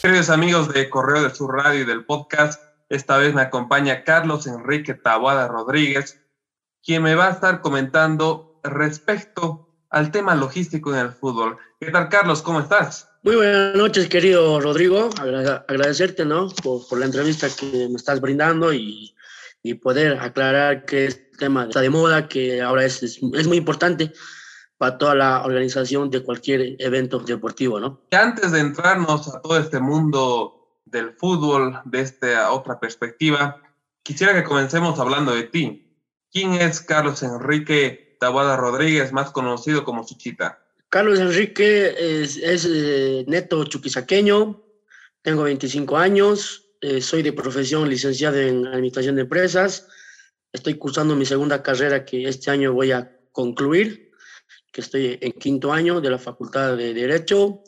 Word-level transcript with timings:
Queridos 0.00 0.30
amigos 0.30 0.72
de 0.72 0.88
Correo 0.88 1.24
de 1.24 1.34
Sur 1.34 1.56
Radio 1.56 1.80
y 1.80 1.84
del 1.84 2.04
podcast, 2.04 2.62
esta 2.88 3.18
vez 3.18 3.34
me 3.34 3.42
acompaña 3.42 4.04
Carlos 4.04 4.46
Enrique 4.46 4.94
Taboada 4.94 5.48
Rodríguez, 5.48 6.20
quien 6.84 7.02
me 7.02 7.16
va 7.16 7.26
a 7.26 7.32
estar 7.32 7.60
comentando 7.60 8.60
respecto 8.62 9.68
al 9.90 10.12
tema 10.12 10.36
logístico 10.36 10.94
en 10.94 11.00
el 11.00 11.10
fútbol. 11.10 11.58
¿Qué 11.80 11.90
tal, 11.90 12.08
Carlos? 12.10 12.42
¿Cómo 12.42 12.60
estás? 12.60 13.08
Muy 13.24 13.34
buenas 13.34 13.74
noches, 13.74 14.08
querido 14.08 14.60
Rodrigo. 14.60 15.10
agradecerte, 15.18 16.24
¿no? 16.24 16.48
Por, 16.62 16.96
la 16.96 17.06
entrevista 17.06 17.48
que 17.50 17.88
me 17.88 17.96
estás 17.96 18.20
brindando 18.20 18.72
y, 18.72 19.16
y 19.64 19.74
poder 19.74 20.20
aclarar 20.20 20.84
que 20.84 21.06
este 21.06 21.32
tema 21.38 21.64
está 21.64 21.80
de 21.80 21.90
moda, 21.90 22.28
que 22.28 22.62
ahora 22.62 22.84
es, 22.84 23.02
es, 23.02 23.18
es 23.34 23.46
muy 23.48 23.56
importante 23.56 24.12
para 24.78 24.96
toda 24.96 25.14
la 25.16 25.44
organización 25.44 26.08
de 26.08 26.22
cualquier 26.22 26.76
evento 26.78 27.18
deportivo, 27.18 27.80
¿no? 27.80 28.00
Antes 28.12 28.52
de 28.52 28.60
entrarnos 28.60 29.28
a 29.34 29.42
todo 29.42 29.58
este 29.58 29.80
mundo 29.80 30.80
del 30.86 31.12
fútbol, 31.12 31.80
de 31.84 32.00
esta 32.00 32.52
otra 32.52 32.78
perspectiva, 32.78 33.60
quisiera 34.02 34.32
que 34.32 34.44
comencemos 34.44 34.98
hablando 35.00 35.34
de 35.34 35.42
ti. 35.42 35.84
¿Quién 36.32 36.54
es 36.54 36.80
Carlos 36.80 37.22
Enrique 37.22 38.16
Tabuada 38.20 38.56
Rodríguez, 38.56 39.12
más 39.12 39.30
conocido 39.32 39.84
como 39.84 40.06
Suchita? 40.06 40.60
Carlos 40.88 41.18
Enrique 41.18 42.22
es, 42.22 42.38
eh, 42.40 43.24
neto 43.26 43.64
chuquisaqueño, 43.64 44.62
tengo 45.22 45.42
25 45.42 45.96
años, 45.96 46.70
eh, 46.80 47.00
soy 47.00 47.22
de 47.22 47.32
profesión 47.32 47.88
licenciado 47.88 48.38
en 48.38 48.66
Administración 48.66 49.16
de 49.16 49.22
Empresas, 49.22 49.88
estoy 50.52 50.74
cursando 50.74 51.16
mi 51.16 51.26
segunda 51.26 51.62
carrera 51.62 52.04
que 52.04 52.28
este 52.28 52.50
año 52.50 52.72
voy 52.72 52.92
a 52.92 53.18
concluir 53.32 54.07
que 54.72 54.80
estoy 54.80 55.18
en 55.20 55.32
quinto 55.32 55.72
año 55.72 56.00
de 56.00 56.10
la 56.10 56.18
Facultad 56.18 56.76
de 56.76 56.94
Derecho. 56.94 57.62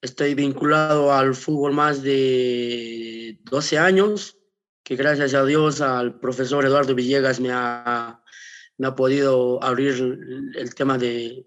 Estoy 0.00 0.34
vinculado 0.34 1.12
al 1.12 1.34
fútbol 1.34 1.72
más 1.72 2.02
de 2.02 3.38
12 3.44 3.78
años, 3.78 4.38
que 4.82 4.96
gracias 4.96 5.34
a 5.34 5.44
Dios 5.44 5.80
al 5.80 6.18
profesor 6.20 6.64
Eduardo 6.64 6.94
Villegas 6.94 7.40
me 7.40 7.50
ha, 7.52 8.22
me 8.76 8.86
ha 8.86 8.94
podido 8.94 9.62
abrir 9.62 10.52
el 10.54 10.74
tema 10.74 10.98
de 10.98 11.46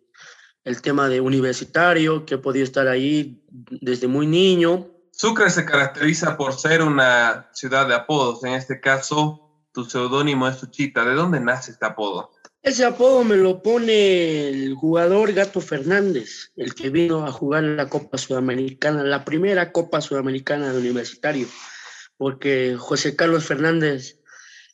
el 0.68 0.82
tema 0.82 1.08
de 1.08 1.22
universitario, 1.22 2.26
que 2.26 2.36
he 2.36 2.38
podido 2.40 2.66
estar 2.66 2.90
ahí 2.90 3.42
desde 3.48 4.06
muy 4.08 4.28
niño. 4.28 4.90
Sucre 5.12 5.50
se 5.50 5.64
caracteriza 5.64 6.36
por 6.36 6.52
ser 6.54 6.82
una 6.82 7.50
ciudad 7.54 7.88
de 7.88 7.96
apodos. 7.96 8.44
En 8.44 8.52
este 8.52 8.82
caso, 8.82 9.64
tu 9.72 9.86
seudónimo 9.86 10.46
es 10.46 10.58
Suchita. 10.58 11.06
¿De 11.06 11.16
dónde 11.16 11.40
nace 11.40 11.72
este 11.72 11.86
apodo? 11.86 12.32
Ese 12.68 12.84
apodo 12.84 13.24
me 13.24 13.38
lo 13.38 13.62
pone 13.62 14.50
el 14.50 14.74
jugador 14.74 15.32
Gato 15.32 15.62
Fernández, 15.62 16.52
el 16.58 16.76
que 16.76 16.90
vino 16.90 17.26
a 17.26 17.32
jugar 17.32 17.64
la 17.64 17.88
Copa 17.88 18.18
Sudamericana, 18.18 19.06
la 19.06 19.24
primera 19.24 19.72
Copa 19.72 20.02
Sudamericana 20.02 20.74
de 20.74 20.80
Universitario, 20.80 21.48
porque 22.18 22.76
José 22.78 23.16
Carlos 23.16 23.46
Fernández 23.46 24.20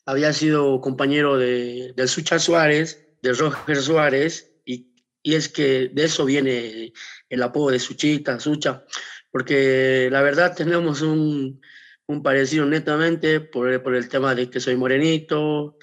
había 0.08 0.34
sido 0.34 0.82
compañero 0.82 1.38
de, 1.38 1.94
de 1.96 2.08
Sucha 2.08 2.40
Suárez, 2.40 3.10
de 3.22 3.34
Roger 3.34 3.78
Suárez, 3.80 4.52
y, 4.66 4.88
y, 5.22 5.36
es 5.36 5.48
que 5.48 5.92
de 5.94 6.06
eso 6.06 6.26
viene 6.26 6.94
el 7.30 7.44
apodo 7.44 7.70
de 7.70 7.80
Suchita, 7.80 8.40
Sucha, 8.40 8.86
porque 9.30 10.10
la 10.12 10.24
verdad 10.24 10.56
tenemos 10.56 11.04
un, 11.04 11.62
un 12.08 12.24
parecido 12.24 12.66
netamente 12.66 13.40
por, 13.40 13.84
por 13.84 13.94
el 13.94 14.10
tema 14.10 14.34
de 14.34 14.50
que 14.50 14.60
soy 14.60 14.78
morenito, 14.78 15.78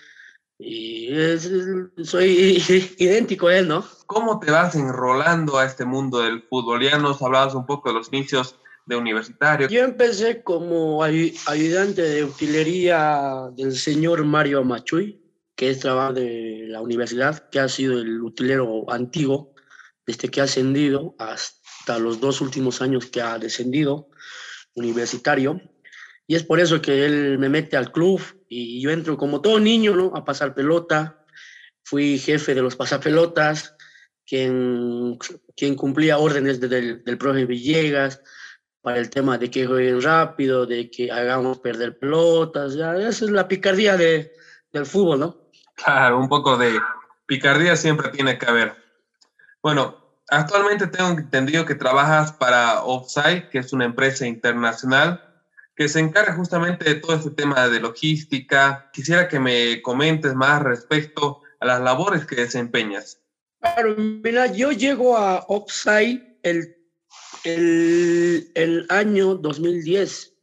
y 0.62 1.08
soy 2.04 2.62
idéntico 2.98 3.48
a 3.48 3.56
él, 3.56 3.68
¿no? 3.68 3.84
¿Cómo 4.06 4.38
te 4.38 4.50
vas 4.50 4.74
enrolando 4.74 5.58
a 5.58 5.64
este 5.64 5.84
mundo 5.84 6.20
del 6.20 6.42
fútbol? 6.42 6.82
Ya 6.82 6.98
nos 6.98 7.22
hablabas 7.22 7.54
un 7.54 7.64
poco 7.64 7.88
de 7.88 7.94
los 7.94 8.12
inicios 8.12 8.56
de 8.86 8.96
universitario. 8.96 9.68
Yo 9.68 9.82
empecé 9.82 10.42
como 10.42 11.02
ayudante 11.02 12.02
de 12.02 12.24
utilería 12.24 13.50
del 13.56 13.74
señor 13.74 14.24
Mario 14.24 14.60
Amachuy, 14.60 15.20
que 15.56 15.70
es 15.70 15.80
trabajo 15.80 16.12
de 16.14 16.64
la 16.66 16.80
universidad, 16.80 17.48
que 17.50 17.60
ha 17.60 17.68
sido 17.68 17.98
el 18.00 18.20
utilero 18.22 18.90
antiguo 18.90 19.54
desde 20.06 20.28
que 20.28 20.40
ha 20.40 20.44
ascendido 20.44 21.14
hasta 21.18 21.98
los 21.98 22.20
dos 22.20 22.40
últimos 22.40 22.82
años 22.82 23.06
que 23.06 23.22
ha 23.22 23.38
descendido 23.38 24.08
universitario. 24.74 25.60
Y 26.30 26.36
es 26.36 26.44
por 26.44 26.60
eso 26.60 26.80
que 26.80 27.04
él 27.04 27.38
me 27.40 27.48
mete 27.48 27.76
al 27.76 27.90
club 27.90 28.22
y 28.48 28.80
yo 28.80 28.92
entro 28.92 29.16
como 29.16 29.40
todo 29.40 29.58
niño, 29.58 29.96
¿no? 29.96 30.12
A 30.14 30.24
pasar 30.24 30.54
pelota. 30.54 31.24
Fui 31.82 32.20
jefe 32.20 32.54
de 32.54 32.62
los 32.62 32.76
pasapelotas, 32.76 33.74
quien, 34.24 35.18
quien 35.56 35.74
cumplía 35.74 36.18
órdenes 36.18 36.60
del, 36.60 37.02
del 37.02 37.18
profe 37.18 37.46
Villegas 37.46 38.22
para 38.80 38.98
el 38.98 39.10
tema 39.10 39.38
de 39.38 39.50
que 39.50 39.66
jueguen 39.66 40.00
rápido, 40.00 40.66
de 40.66 40.88
que 40.88 41.10
hagamos 41.10 41.58
perder 41.58 41.98
pelotas. 41.98 42.74
Ya, 42.74 42.94
esa 42.94 43.24
es 43.24 43.32
la 43.32 43.48
picardía 43.48 43.96
de, 43.96 44.30
del 44.72 44.86
fútbol, 44.86 45.18
¿no? 45.18 45.50
Claro, 45.74 46.20
un 46.20 46.28
poco 46.28 46.56
de 46.56 46.78
picardía 47.26 47.74
siempre 47.74 48.08
tiene 48.10 48.38
que 48.38 48.46
haber. 48.46 48.76
Bueno, 49.60 49.96
actualmente 50.28 50.86
tengo 50.86 51.10
entendido 51.10 51.66
que 51.66 51.74
trabajas 51.74 52.30
para 52.30 52.84
Offside, 52.84 53.48
que 53.48 53.58
es 53.58 53.72
una 53.72 53.84
empresa 53.84 54.28
internacional 54.28 55.26
que 55.74 55.88
se 55.88 56.00
encarga 56.00 56.34
justamente 56.34 56.84
de 56.84 56.96
todo 56.96 57.16
este 57.16 57.30
tema 57.30 57.68
de 57.68 57.80
logística. 57.80 58.90
Quisiera 58.92 59.28
que 59.28 59.40
me 59.40 59.80
comentes 59.82 60.34
más 60.34 60.62
respecto 60.62 61.42
a 61.58 61.66
las 61.66 61.80
labores 61.80 62.26
que 62.26 62.36
desempeñas. 62.36 63.20
Claro, 63.60 63.94
mira, 63.96 64.46
yo 64.46 64.72
llego 64.72 65.16
a 65.16 65.44
Offside 65.48 66.38
el, 66.42 66.76
el, 67.44 68.50
el, 68.54 68.86
año 68.88 69.34
2010, 69.34 70.34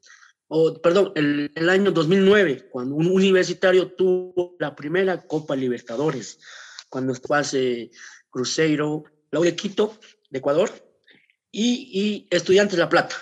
o 0.50 0.80
perdón, 0.82 1.12
el, 1.16 1.52
el, 1.56 1.70
año 1.70 1.92
2009, 1.92 2.70
cuando 2.70 2.96
un 2.96 3.08
universitario 3.08 3.92
tuvo 3.94 4.56
la 4.60 4.76
primera 4.76 5.26
Copa 5.26 5.56
Libertadores, 5.56 6.40
cuando 6.90 7.14
hace 7.32 7.90
Cruzeiro, 8.30 9.04
la 9.32 9.40
de 9.40 9.56
Quito, 9.56 9.98
de 10.30 10.40
Ecuador, 10.40 10.72
y, 11.52 11.90
y 11.92 12.28
Estudiantes 12.30 12.78
La 12.78 12.90
Plata 12.90 13.16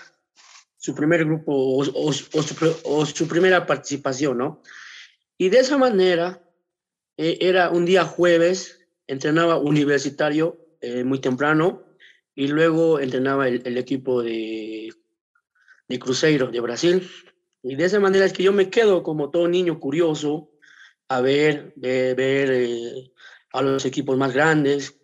su 0.85 0.93
primer 0.93 1.25
grupo 1.25 1.51
o, 1.51 2.13
su, 2.13 3.27
primera 3.27 3.65
participación, 3.65 4.37
¿no? 4.37 4.61
Y 5.35 5.49
de 5.49 5.57
esa 5.57 5.79
manera, 5.79 6.43
eh, 7.17 7.39
era 7.41 7.71
un 7.71 7.85
día 7.85 8.05
jueves, 8.05 8.85
entrenaba 9.07 9.57
universitario 9.57 10.59
eh, 10.81 11.03
muy 11.03 11.17
temprano 11.17 11.83
y 12.35 12.49
luego 12.49 12.99
entrenaba 12.99 13.47
el, 13.47 13.63
el, 13.65 13.79
equipo 13.79 14.21
de, 14.21 14.93
de 15.87 15.99
Cruzeiro 15.99 16.51
de 16.51 16.59
Brasil. 16.59 17.09
Y 17.63 17.75
de 17.75 17.85
esa 17.85 17.99
manera 17.99 18.25
es 18.25 18.33
que 18.33 18.43
yo 18.43 18.53
me 18.53 18.69
quedo 18.69 19.01
como 19.01 19.31
todo 19.31 19.47
niño 19.47 19.79
curioso 19.79 20.51
a 21.07 21.19
ver, 21.19 21.73
ver, 21.77 22.15
ver 22.15 22.51
eh, 22.51 23.11
a 23.53 23.63
los 23.63 23.85
equipos 23.85 24.15
más 24.19 24.31
grandes, 24.35 24.95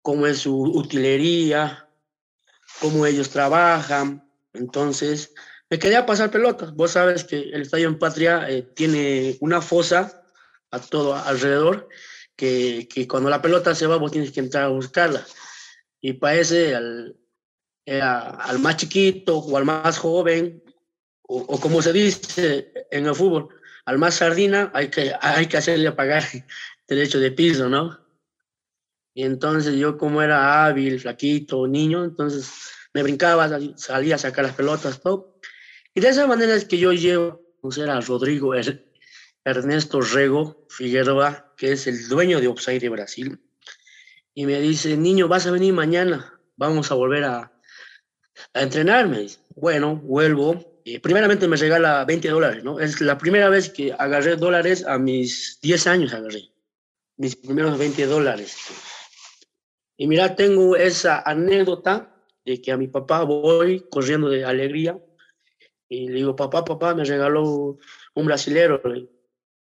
cómo 0.00 0.26
es 0.26 0.38
su 0.38 0.62
utilería, 0.62 1.90
cómo 2.80 3.04
ellos 3.04 3.28
trabajan, 3.28 4.29
entonces, 4.52 5.32
me 5.68 5.78
quería 5.78 6.06
pasar 6.06 6.30
pelotas. 6.30 6.74
Vos 6.74 6.92
sabes 6.92 7.24
que 7.24 7.36
el 7.36 7.62
Estadio 7.62 7.88
en 7.88 7.98
Patria 7.98 8.48
eh, 8.48 8.62
tiene 8.62 9.36
una 9.40 9.60
fosa 9.60 10.24
a 10.70 10.80
todo 10.80 11.14
alrededor, 11.14 11.88
que, 12.36 12.88
que, 12.92 13.06
cuando 13.06 13.28
la 13.28 13.42
pelota 13.42 13.74
se 13.74 13.86
va, 13.86 13.96
vos 13.96 14.12
tienes 14.12 14.32
que 14.32 14.40
entrar 14.40 14.64
a 14.64 14.68
buscarla. 14.68 15.24
Y 16.00 16.14
parece 16.14 16.74
al, 16.74 17.16
al 17.86 18.58
más 18.60 18.76
chiquito 18.76 19.38
o 19.38 19.56
al 19.56 19.64
más 19.64 19.98
joven, 19.98 20.62
o, 21.22 21.38
o, 21.40 21.60
como 21.60 21.82
se 21.82 21.92
dice 21.92 22.72
en 22.90 23.06
el 23.06 23.14
fútbol, 23.14 23.48
al 23.84 23.98
más 23.98 24.14
sardina, 24.14 24.70
hay 24.74 24.88
que, 24.88 25.12
hay 25.20 25.46
que 25.46 25.56
hacerle 25.56 25.92
pagar 25.92 26.24
derecho 26.88 27.18
de 27.20 27.30
piso, 27.30 27.68
¿no? 27.68 27.98
Y 29.14 29.24
entonces 29.24 29.74
yo 29.74 29.98
como 29.98 30.22
era 30.22 30.64
hábil, 30.64 31.00
flaquito, 31.00 31.66
niño, 31.66 32.04
entonces 32.04 32.72
me 32.92 33.02
brincaba, 33.02 33.48
salía 33.76 34.16
a 34.16 34.18
sacar 34.18 34.44
las 34.44 34.54
pelotas, 34.54 35.00
todo. 35.00 35.38
Y 35.94 36.00
de 36.00 36.08
esa 36.08 36.26
manera 36.26 36.54
es 36.54 36.64
que 36.64 36.78
yo 36.78 36.92
llevo 36.92 37.26
a 37.28 37.60
conocer 37.60 37.90
a 37.90 38.00
Rodrigo 38.00 38.52
Ernesto 39.44 40.00
Rego 40.00 40.66
Figueroa, 40.68 41.54
que 41.56 41.72
es 41.72 41.86
el 41.86 42.08
dueño 42.08 42.40
de 42.40 42.48
Upside 42.48 42.80
de 42.80 42.88
Brasil. 42.88 43.40
Y 44.34 44.46
me 44.46 44.60
dice, 44.60 44.96
niño, 44.96 45.28
vas 45.28 45.46
a 45.46 45.50
venir 45.50 45.72
mañana, 45.72 46.40
vamos 46.56 46.90
a 46.90 46.94
volver 46.94 47.24
a, 47.24 47.52
a 48.54 48.62
entrenarme. 48.62 49.26
Bueno, 49.54 49.96
vuelvo. 49.96 50.80
Y 50.84 50.98
primeramente 50.98 51.46
me 51.46 51.56
regala 51.56 52.04
20 52.04 52.28
dólares, 52.28 52.64
¿no? 52.64 52.80
Es 52.80 53.00
la 53.00 53.18
primera 53.18 53.48
vez 53.48 53.68
que 53.70 53.92
agarré 53.92 54.36
dólares 54.36 54.84
a 54.86 54.98
mis 54.98 55.58
10 55.60 55.86
años, 55.86 56.14
agarré. 56.14 56.50
Mis 57.16 57.36
primeros 57.36 57.78
20 57.78 58.06
dólares. 58.06 58.56
Y 59.96 60.06
mira, 60.06 60.34
tengo 60.34 60.76
esa 60.76 61.20
anécdota 61.20 62.19
de 62.44 62.60
que 62.60 62.72
a 62.72 62.76
mi 62.76 62.88
papá 62.88 63.22
voy 63.24 63.86
corriendo 63.90 64.28
de 64.28 64.44
alegría 64.44 64.98
y 65.90 66.08
le 66.08 66.14
digo, 66.14 66.36
papá, 66.36 66.64
papá, 66.64 66.94
me 66.94 67.04
regaló 67.04 67.76
un 68.14 68.26
brasilero. 68.26 68.80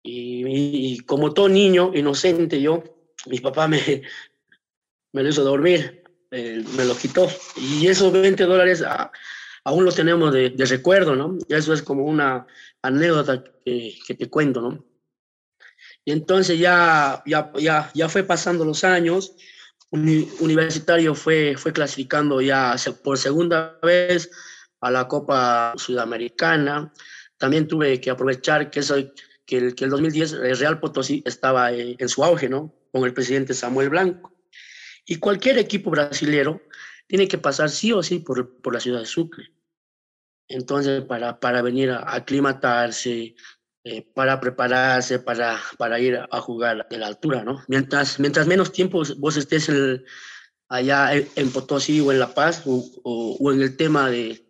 Y, 0.03 0.99
como 1.05 1.33
todo 1.33 1.49
niño 1.49 1.93
inocente 1.95 2.61
yo, 2.61 2.85
mi 3.27 3.41
papá 3.41 3.67
me, 3.67 3.81
me 5.13 5.23
lo 5.23 5.29
hizo 5.29 5.43
dormir, 5.43 6.05
eh, 6.31 6.63
me 6.77 6.85
lo 6.85 6.95
quitó. 6.95 7.27
Y 7.57 7.87
esos 7.87 8.13
20 8.13 8.45
dólares 8.45 8.85
aún 9.65 9.85
lo 9.85 9.93
tenemos 9.93 10.33
de, 10.33 10.53
recuerdo, 10.59 11.17
¿no? 11.17 11.39
Eso 11.49 11.73
es 11.73 11.83
como 11.83 12.05
una 12.05 12.47
anécdota 12.83 13.43
que, 13.65 13.95
te 14.07 14.29
cuento, 14.29 14.61
¿no? 14.61 14.85
Y 16.05 16.13
entonces 16.13 16.59
ya, 16.59 17.23
ya, 17.25 17.51
ya, 17.59 17.91
ya 17.95 18.09
fue 18.11 18.25
pasando 18.25 18.65
los 18.65 18.85
años, 18.85 19.37
Universitario 19.93 21.15
fue, 21.15 21.57
fue 21.57 21.73
clasificando 21.73 22.41
ya 22.41 22.77
por 23.03 23.19
segunda 23.19 23.79
vez 23.83 24.31
a 24.81 24.91
la 24.91 25.09
Copa 25.09 25.75
Sudamericana. 25.77 26.93
También 27.37 27.67
tuve 27.67 28.01
que 28.01 28.11
aprovechar 28.11 28.71
que, 28.71 28.83
soy, 28.83 29.13
que, 29.45 29.59
el, 29.59 29.75
que 29.75 29.85
el 29.85 29.91
2010 29.91 30.33
el 30.35 30.59
Real 30.59 30.79
Potosí 30.79 31.23
estaba 31.27 31.73
en, 31.73 31.97
en 31.99 32.09
su 32.09 32.23
auge, 32.23 32.49
¿no? 32.49 32.75
Con 32.93 33.05
el 33.05 33.15
presidente 33.15 33.55
Samuel 33.55 33.91
Blanco. 33.91 34.33
Y 35.07 35.17
cualquier 35.17 35.59
equipo 35.59 35.91
brasilero 35.91 36.63
tiene 37.09 37.27
que 37.27 37.39
pasar 37.39 37.71
sí 37.71 37.93
o 37.93 38.03
sí 38.03 38.21
por, 38.21 38.61
por 38.61 38.73
la 38.73 38.81
ciudad 38.81 39.01
de 39.01 39.07
Sucre. 39.07 39.53
Entonces, 40.47 41.03
para, 41.03 41.41
para 41.41 41.63
venir 41.63 41.91
a 41.91 42.15
aclimatarse, 42.15 43.35
eh, 43.85 44.03
para 44.15 44.41
prepararse, 44.41 45.19
para, 45.19 45.59
para 45.79 45.99
ir 46.01 46.21
a 46.31 46.41
jugar 46.41 46.87
de 46.89 46.99
la 46.99 47.07
altura, 47.07 47.45
¿no? 47.45 47.63
Mientras, 47.69 48.21
mientras 48.21 48.47
menos 48.47 48.73
tiempo 48.73 49.03
vos 49.19 49.37
estés 49.37 49.71
allá 50.69 51.15
en, 51.15 51.51
Potosí 51.51 52.01
o 52.01 52.13
en 52.13 52.19
La 52.19 52.35
Paz 52.35 52.63
o, 52.67 53.53
en 53.53 53.63
el 53.63 53.77
tema 53.77 54.11
de, 54.11 54.47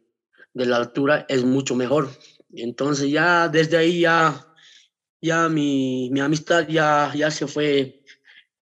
de, 0.53 0.67
la 0.67 0.77
altura, 0.77 1.27
es 1.29 1.45
mucho 1.45 1.75
mejor. 1.75 2.11
Entonces, 2.53 3.11
ya 3.11 3.49
desde 3.49 3.77
ahí 3.77 4.01
ya, 4.01 4.47
ya 5.21 5.49
mi, 5.49 6.11
mi 6.11 6.21
amistad 6.21 6.67
ya, 6.69 7.13
ya 7.15 7.31
se 7.31 7.47
fue 7.47 8.03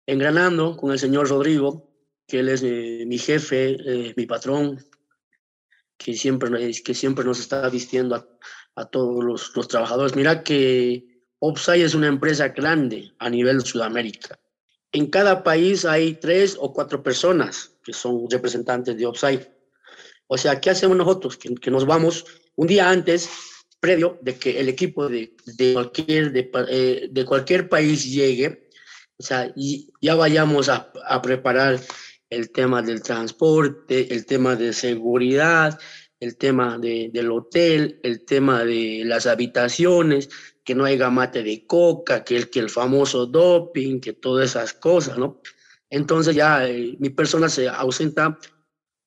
engranando 0.07 0.77
con 0.77 0.93
el 0.93 0.99
señor 0.99 1.29
Rodrigo 1.29 1.95
que 2.27 2.41
él 2.41 2.49
es 2.49 2.63
eh, 2.63 3.05
mi 3.07 3.19
jefe, 3.19 3.77
eh, 3.79 4.15
mi 4.17 4.27
patrón, 4.27 4.83
que 5.97 6.15
siempre, 6.15 6.73
que 6.83 6.95
siempre 6.95 7.25
nos 7.25 7.39
está 7.39 7.69
vistiendo 7.69 8.17
a, 8.17 8.27
a 8.77 8.85
todos 8.87 9.25
los, 9.25 9.57
los, 9.57 9.69
trabajadores. 9.69 10.17
Mira 10.17 10.43
que 10.43 11.23
Opsai 11.39 11.83
es 11.83 11.95
una 11.95 12.09
empresa 12.09 12.49
grande 12.49 13.13
a 13.19 13.31
nivel 13.31 13.63
Sudamérica. 13.63 14.39
En 14.93 15.07
cada 15.09 15.43
país 15.43 15.85
hay 15.85 16.15
tres 16.15 16.57
o 16.59 16.73
cuatro 16.73 17.03
personas 17.03 17.73
que 17.83 17.93
son 17.93 18.31
representantes 18.31 18.97
de 18.97 19.07
Opsai. 19.07 19.53
O 20.27 20.39
sea, 20.39 20.61
¿qué 20.61 20.71
hacemos 20.71 20.97
nosotros? 20.97 21.37
Que, 21.37 21.55
que 21.55 21.71
nos 21.71 21.87
vamos 21.87 22.25
un 22.57 22.67
día 22.67 22.89
antes, 22.89 23.29
previo 23.81 24.19
de 24.23 24.37
que 24.37 24.59
el 24.59 24.69
equipo 24.69 25.09
de, 25.09 25.37
de 25.45 25.75
cualquier, 25.75 26.33
de, 26.33 26.51
eh, 26.69 27.09
de, 27.11 27.25
cualquier 27.25 27.69
país 27.69 28.05
llegue, 28.05 28.69
o 29.19 29.23
sea, 29.23 29.53
y 29.55 29.93
ya 30.01 30.15
vayamos 30.15 30.69
a, 30.69 30.93
a 31.07 31.21
preparar 31.21 31.81
el 32.31 32.51
tema 32.51 32.83
del 32.83 33.03
transporte, 33.03 34.15
el 34.15 34.25
tema 34.27 34.57
de 34.57 34.73
seguridad, 34.73 35.79
el 36.21 36.37
tema 36.37 36.79
de, 36.79 37.11
del 37.13 37.31
hotel, 37.31 38.01
el 38.03 38.25
tema 38.25 38.65
de 38.65 39.03
las 39.05 39.27
habitaciones, 39.27 40.31
que 40.65 40.75
no 40.75 40.85
haya 40.85 41.11
mate 41.11 41.43
de 41.43 41.67
coca, 41.67 42.25
que 42.25 42.37
el, 42.37 42.51
que 42.51 42.61
el 42.61 42.71
famoso 42.71 43.27
doping, 43.27 44.01
que 44.01 44.15
todas 44.15 44.51
esas 44.51 44.73
cosas, 44.73 45.19
¿no? 45.19 45.41
Entonces 45.91 46.35
ya 46.35 46.67
eh, 46.67 46.97
mi 46.99 47.11
persona 47.11 47.49
se 47.49 47.69
ausenta 47.69 48.39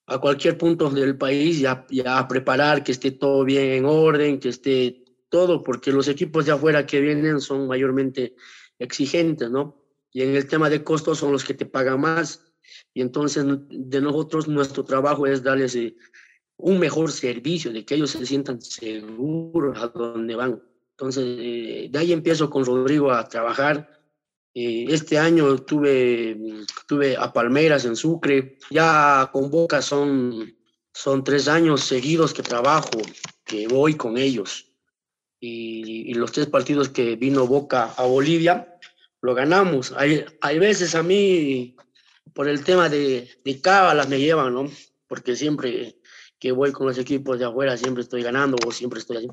a 0.06 0.20
cualquier 0.20 0.58
punto 0.58 0.90
del 0.90 1.18
país 1.18 1.60
ya, 1.60 1.86
ya 1.90 2.20
a 2.20 2.28
preparar 2.28 2.84
que 2.84 2.94
esté 2.94 3.12
todo 3.12 3.44
bien 3.44 3.72
en 3.72 3.86
orden, 3.86 4.40
que 4.40 4.50
esté 4.50 5.04
todo, 5.30 5.64
porque 5.64 5.92
los 5.92 6.08
equipos 6.08 6.46
de 6.46 6.54
afuera 6.54 6.86
que 6.86 7.02
vienen 7.02 7.42
son 7.42 7.68
mayormente 7.68 8.36
exigentes, 8.80 9.50
¿no? 9.50 9.84
Y 10.14 10.22
en 10.22 10.36
el 10.36 10.48
tema 10.48 10.70
de 10.70 10.84
costos 10.84 11.18
son 11.18 11.32
los 11.32 11.44
que 11.44 11.54
te 11.54 11.66
pagan 11.66 12.00
más 12.00 12.48
y 12.94 13.02
entonces 13.02 13.46
de 13.70 14.02
nosotros 14.02 14.48
nuestro 14.48 14.84
trabajo 14.84 15.28
es 15.28 15.44
darles 15.44 15.76
eh, 15.76 15.96
un 16.58 16.80
mejor 16.80 17.12
servicio, 17.12 17.72
de 17.72 17.86
que 17.86 17.96
ellos 17.96 18.12
se 18.12 18.26
sientan 18.26 18.62
seguros 18.62 19.78
a 19.82 19.88
donde 19.88 20.36
van. 20.36 20.62
Entonces, 20.92 21.26
eh, 21.40 21.88
de 21.92 22.00
ahí 22.00 22.12
empiezo 22.12 22.50
con 22.50 22.66
Rodrigo 22.66 23.12
a 23.12 23.28
trabajar. 23.28 23.90
Eh, 24.54 24.86
este 24.90 25.20
año 25.20 25.56
tuve, 25.58 26.66
tuve 26.88 27.16
a 27.16 27.32
Palmeras 27.32 27.86
en 27.86 27.96
Sucre. 27.96 28.58
Ya 28.72 29.30
con 29.32 29.52
Boca 29.52 29.82
son, 29.84 30.56
son 30.92 31.24
tres 31.24 31.48
años 31.48 31.82
seguidos 31.82 32.34
que 32.34 32.42
trabajo, 32.42 32.90
que 33.46 33.68
voy 33.68 33.94
con 33.96 34.18
ellos. 34.18 34.66
Y, 35.40 36.12
los 36.16 36.32
tres 36.32 36.48
partidos 36.48 36.90
que 36.90 37.16
vino 37.16 37.46
Boca 37.46 37.94
a 37.96 38.06
Bolivia, 38.06 38.80
lo 39.22 39.36
ganamos. 39.36 39.94
Hay, 39.96 40.26
hay 40.42 40.58
veces 40.58 40.96
a 40.96 41.04
mí 41.04 41.76
por 42.34 42.50
el 42.50 42.64
tema 42.64 42.90
de, 42.90 43.30
de 43.46 43.62
cábalas 43.62 44.10
me 44.10 44.20
llevan, 44.20 44.56
¿no? 44.56 44.72
Porque 45.08 45.36
siempre 45.36 46.00
que 46.40 46.52
voy 46.52 46.72
con 46.72 46.88
los 46.88 46.98
equipos 46.98 47.40
de 47.40 47.46
afuera 47.46 47.78
siempre 47.78 48.04
estoy 48.04 48.22
ganando 48.22 48.58
o 48.66 48.72
siempre 48.72 49.00
estoy 49.00 49.18
así. 49.18 49.28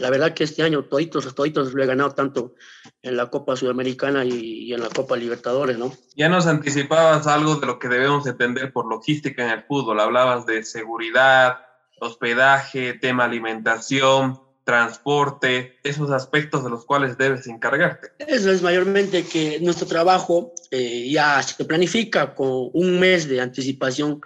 La 0.00 0.10
verdad 0.10 0.34
que 0.34 0.44
este 0.44 0.62
año 0.62 0.84
toditos, 0.84 1.32
toditos 1.34 1.72
lo 1.72 1.82
he 1.82 1.86
ganado 1.86 2.10
tanto 2.10 2.54
en 3.02 3.16
la 3.16 3.30
Copa 3.30 3.56
Sudamericana 3.56 4.24
y, 4.24 4.64
y, 4.64 4.72
en 4.72 4.80
la 4.80 4.88
Copa 4.88 5.16
Libertadores, 5.16 5.78
¿no? 5.78 5.92
Ya 6.16 6.28
nos 6.28 6.46
anticipabas 6.46 7.26
algo 7.26 7.56
de 7.56 7.66
lo 7.66 7.78
que 7.78 7.88
debemos 7.88 8.26
entender 8.26 8.72
por 8.72 8.86
logística 8.86 9.44
en 9.44 9.50
el 9.50 9.62
fútbol. 9.64 10.00
Hablabas 10.00 10.46
de 10.46 10.64
seguridad, 10.64 11.58
hospedaje, 12.00 12.94
tema 12.94 13.24
alimentación, 13.24 14.40
transporte, 14.64 15.78
esos 15.82 16.10
aspectos 16.10 16.62
de 16.62 16.70
los 16.70 16.84
cuales 16.84 17.18
debes 17.18 17.46
encargarte. 17.46 18.08
Eso 18.18 18.50
es 18.52 18.62
mayormente 18.62 19.24
que 19.24 19.58
nuestro 19.60 19.86
trabajo 19.86 20.52
eh, 20.70 21.08
ya 21.10 21.42
se 21.42 21.64
planifica 21.64 22.34
con 22.34 22.70
un 22.72 23.00
mes 23.00 23.28
de 23.28 23.40
anticipación 23.40 24.20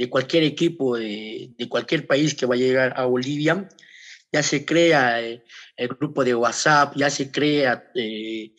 de 0.00 0.08
cualquier 0.08 0.44
equipo 0.44 0.96
de, 0.96 1.52
de 1.58 1.68
cualquier 1.68 2.06
país 2.06 2.34
que 2.34 2.46
va 2.46 2.54
a 2.54 2.58
llegar 2.58 2.94
a 2.96 3.04
Bolivia. 3.04 3.68
Ya 4.32 4.42
se 4.42 4.64
crea 4.64 5.22
eh, 5.22 5.44
el 5.76 5.88
grupo 5.88 6.24
de 6.24 6.34
WhatsApp, 6.34 6.94
ya 6.96 7.10
se 7.10 7.30
crea... 7.30 7.90
Eh, 7.94 8.54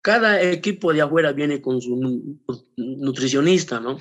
cada 0.00 0.40
equipo 0.42 0.92
de 0.92 1.00
afuera 1.00 1.32
viene 1.32 1.62
con 1.62 1.80
su 1.80 1.96
nutricionista, 2.76 3.80
¿no? 3.80 3.98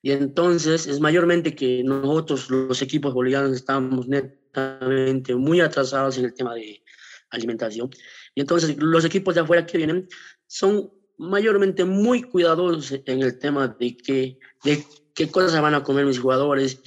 Y 0.00 0.12
entonces 0.12 0.86
es 0.86 1.00
mayormente 1.00 1.56
que 1.56 1.82
nosotros, 1.82 2.48
los 2.50 2.80
equipos 2.80 3.12
bolivianos, 3.12 3.52
estamos 3.52 4.06
net, 4.06 4.38
muy 5.36 5.60
atrasados 5.60 6.16
en 6.18 6.26
el 6.26 6.34
tema 6.34 6.54
de 6.54 6.84
alimentación. 7.30 7.90
Y 8.34 8.42
entonces 8.42 8.76
los 8.78 9.04
equipos 9.04 9.34
de 9.34 9.40
afuera 9.40 9.66
que 9.66 9.76
vienen 9.76 10.08
son 10.46 10.90
mayormente 11.18 11.84
muy 11.84 12.22
cuidadosos 12.22 12.92
en 13.04 13.22
el 13.22 13.36
tema 13.38 13.66
de, 13.68 13.96
que, 13.96 14.38
qué 15.14 15.30
cosas 15.30 15.60
van 15.60 15.74
a 15.74 15.82
comer 15.82 16.04
mis 16.04 16.18
jugadores, 16.18 16.80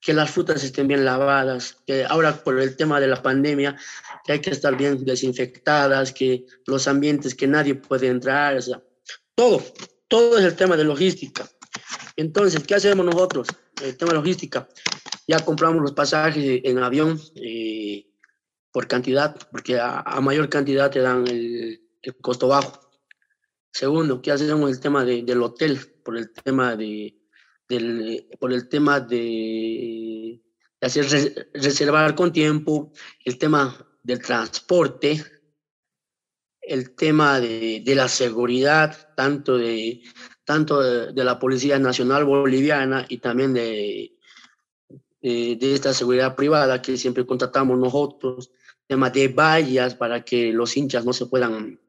que 0.00 0.12
las 0.12 0.30
frutas 0.30 0.62
estén 0.62 0.86
bien 0.86 1.04
lavadas, 1.04 1.78
que 1.86 2.04
ahora 2.04 2.42
por 2.44 2.60
el 2.60 2.76
tema 2.76 3.00
de 3.00 3.08
la 3.08 3.22
pandemia 3.22 3.76
que 4.24 4.32
hay 4.32 4.40
que 4.40 4.50
estar 4.50 4.76
bien 4.76 5.02
desinfectadas, 5.04 6.12
que 6.12 6.44
los 6.66 6.86
ambientes 6.88 7.34
que 7.34 7.46
nadie 7.46 7.74
puede 7.74 8.08
entrar, 8.08 8.56
o 8.56 8.62
sea, 8.62 8.82
todo, 9.34 9.62
todo 10.08 10.38
es 10.38 10.44
el 10.44 10.56
tema 10.56 10.76
de 10.76 10.84
logística. 10.84 11.48
Entonces, 12.16 12.62
¿qué 12.64 12.74
hacemos 12.74 13.04
nosotros? 13.06 13.48
El 13.82 13.96
tema 13.96 14.12
de 14.12 14.18
logística 14.18 14.68
ya 15.26 15.44
compramos 15.44 15.82
los 15.82 15.92
pasajes 15.92 16.60
en 16.64 16.78
avión 16.78 17.18
eh, 17.36 18.06
por 18.70 18.86
cantidad, 18.86 19.36
porque 19.50 19.78
a, 19.80 20.02
mayor 20.20 20.48
cantidad 20.48 20.90
te 20.90 21.00
dan 21.00 21.26
el, 21.26 21.80
el, 22.02 22.16
costo 22.16 22.48
bajo. 22.48 22.80
Segundo, 23.72 24.20
¿qué 24.20 24.32
hacemos 24.32 24.70
el 24.70 24.80
tema 24.80 25.04
de, 25.04 25.22
del 25.22 25.42
hotel? 25.42 25.78
Por 26.04 26.18
el 26.18 26.30
tema 26.32 26.76
de, 26.76 27.16
del, 27.68 28.28
por 28.38 28.52
el 28.52 28.68
tema 28.68 29.00
de, 29.00 30.40
de 30.80 30.86
hacer 30.86 31.08
res, 31.08 31.34
reservar 31.52 32.14
con 32.14 32.32
tiempo, 32.32 32.92
el 33.24 33.38
tema 33.38 33.86
del 34.02 34.20
transporte, 34.20 35.24
el 36.60 36.94
tema 36.94 37.40
de, 37.40 37.82
de 37.84 37.94
la 37.94 38.08
seguridad, 38.08 39.14
tanto 39.14 39.58
de, 39.58 40.02
tanto 40.44 40.80
de, 40.80 41.12
de, 41.12 41.24
la 41.24 41.38
Policía 41.38 41.78
Nacional 41.78 42.24
Boliviana 42.24 43.06
y 43.08 43.18
también 43.18 43.52
de, 43.54 44.14
de 45.20 45.74
esta 45.74 45.94
seguridad 45.94 46.36
privada 46.36 46.82
que 46.82 46.98
siempre 46.98 47.24
contratamos 47.24 47.78
nosotros, 47.78 48.50
tema 48.86 49.10
de 49.10 49.28
vallas 49.28 49.94
para 49.94 50.24
que 50.24 50.52
los 50.52 50.76
hinchas 50.76 51.04
no 51.04 51.12
se 51.12 51.26
puedan, 51.26 51.80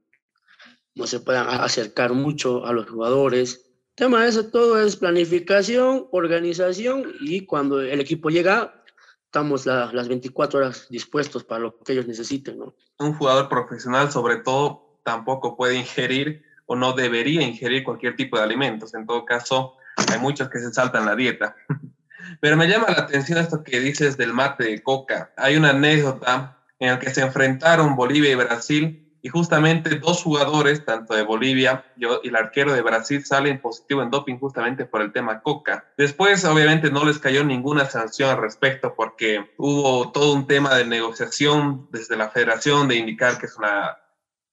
no 0.96 1.08
se 1.08 1.20
puedan 1.20 1.48
acercar 1.50 2.14
mucho 2.14 2.66
a 2.66 2.74
los 2.74 2.90
jugadores. 2.90 3.65
Tema 3.96 4.24
de 4.24 4.30
eso 4.30 4.46
todo 4.48 4.82
es 4.82 4.98
planificación, 4.98 6.08
organización 6.12 7.14
y 7.22 7.46
cuando 7.46 7.80
el 7.82 8.02
equipo 8.02 8.30
llega, 8.30 8.84
estamos 9.24 9.66
la, 9.66 9.90
las 9.94 10.10
24 10.10 10.60
horas 10.60 10.88
dispuestos 10.90 11.46
para 11.46 11.62
lo 11.62 11.80
que 11.80 11.94
ellos 11.94 12.06
necesiten. 12.06 12.60
Un 13.00 13.14
jugador 13.14 13.48
profesional 13.48 14.12
sobre 14.12 14.38
todo 14.38 15.00
tampoco 15.04 15.56
puede 15.56 15.76
ingerir 15.76 16.44
o 16.66 16.76
no 16.76 16.92
debería 16.92 17.42
ingerir 17.42 17.86
cualquier 17.86 18.18
tipo 18.18 18.38
de 18.38 18.44
alimentos. 18.44 18.94
En 18.94 19.06
todo 19.06 19.24
caso, 19.24 19.76
hay 20.12 20.20
muchos 20.20 20.50
que 20.50 20.60
se 20.60 20.74
saltan 20.74 21.06
la 21.06 21.16
dieta. 21.16 21.56
Pero 22.42 22.58
me 22.58 22.68
llama 22.68 22.88
la 22.90 23.04
atención 23.04 23.38
esto 23.38 23.64
que 23.64 23.80
dices 23.80 24.18
del 24.18 24.34
mate 24.34 24.66
de 24.66 24.84
coca. 24.84 25.32
Hay 25.38 25.56
una 25.56 25.70
anécdota 25.70 26.58
en 26.80 26.90
la 26.90 27.00
que 27.00 27.12
se 27.12 27.22
enfrentaron 27.22 27.96
Bolivia 27.96 28.32
y 28.32 28.36
Brasil 28.36 29.05
y 29.26 29.30
justamente 29.30 29.98
dos 29.98 30.22
jugadores, 30.22 30.86
tanto 30.86 31.16
de 31.16 31.24
Bolivia 31.24 31.84
y 31.98 32.28
el 32.28 32.36
arquero 32.36 32.74
de 32.74 32.84
Brasil, 32.84 33.26
salen 33.26 33.60
positivo 33.60 34.04
en 34.04 34.12
doping 34.12 34.38
justamente 34.38 34.86
por 34.86 35.02
el 35.02 35.12
tema 35.12 35.42
coca. 35.42 35.92
Después, 35.98 36.46
obviamente, 36.46 36.92
no 36.92 37.04
les 37.04 37.18
cayó 37.18 37.44
ninguna 37.44 37.86
sanción 37.86 38.30
al 38.30 38.38
respecto 38.40 38.94
porque 38.96 39.50
hubo 39.58 40.12
todo 40.12 40.36
un 40.36 40.46
tema 40.46 40.76
de 40.76 40.86
negociación 40.86 41.88
desde 41.92 42.18
la 42.18 42.30
federación 42.30 42.88
de 42.88 42.98
indicar 42.98 43.40
que 43.40 43.48
es 43.48 43.58
una 43.58 43.98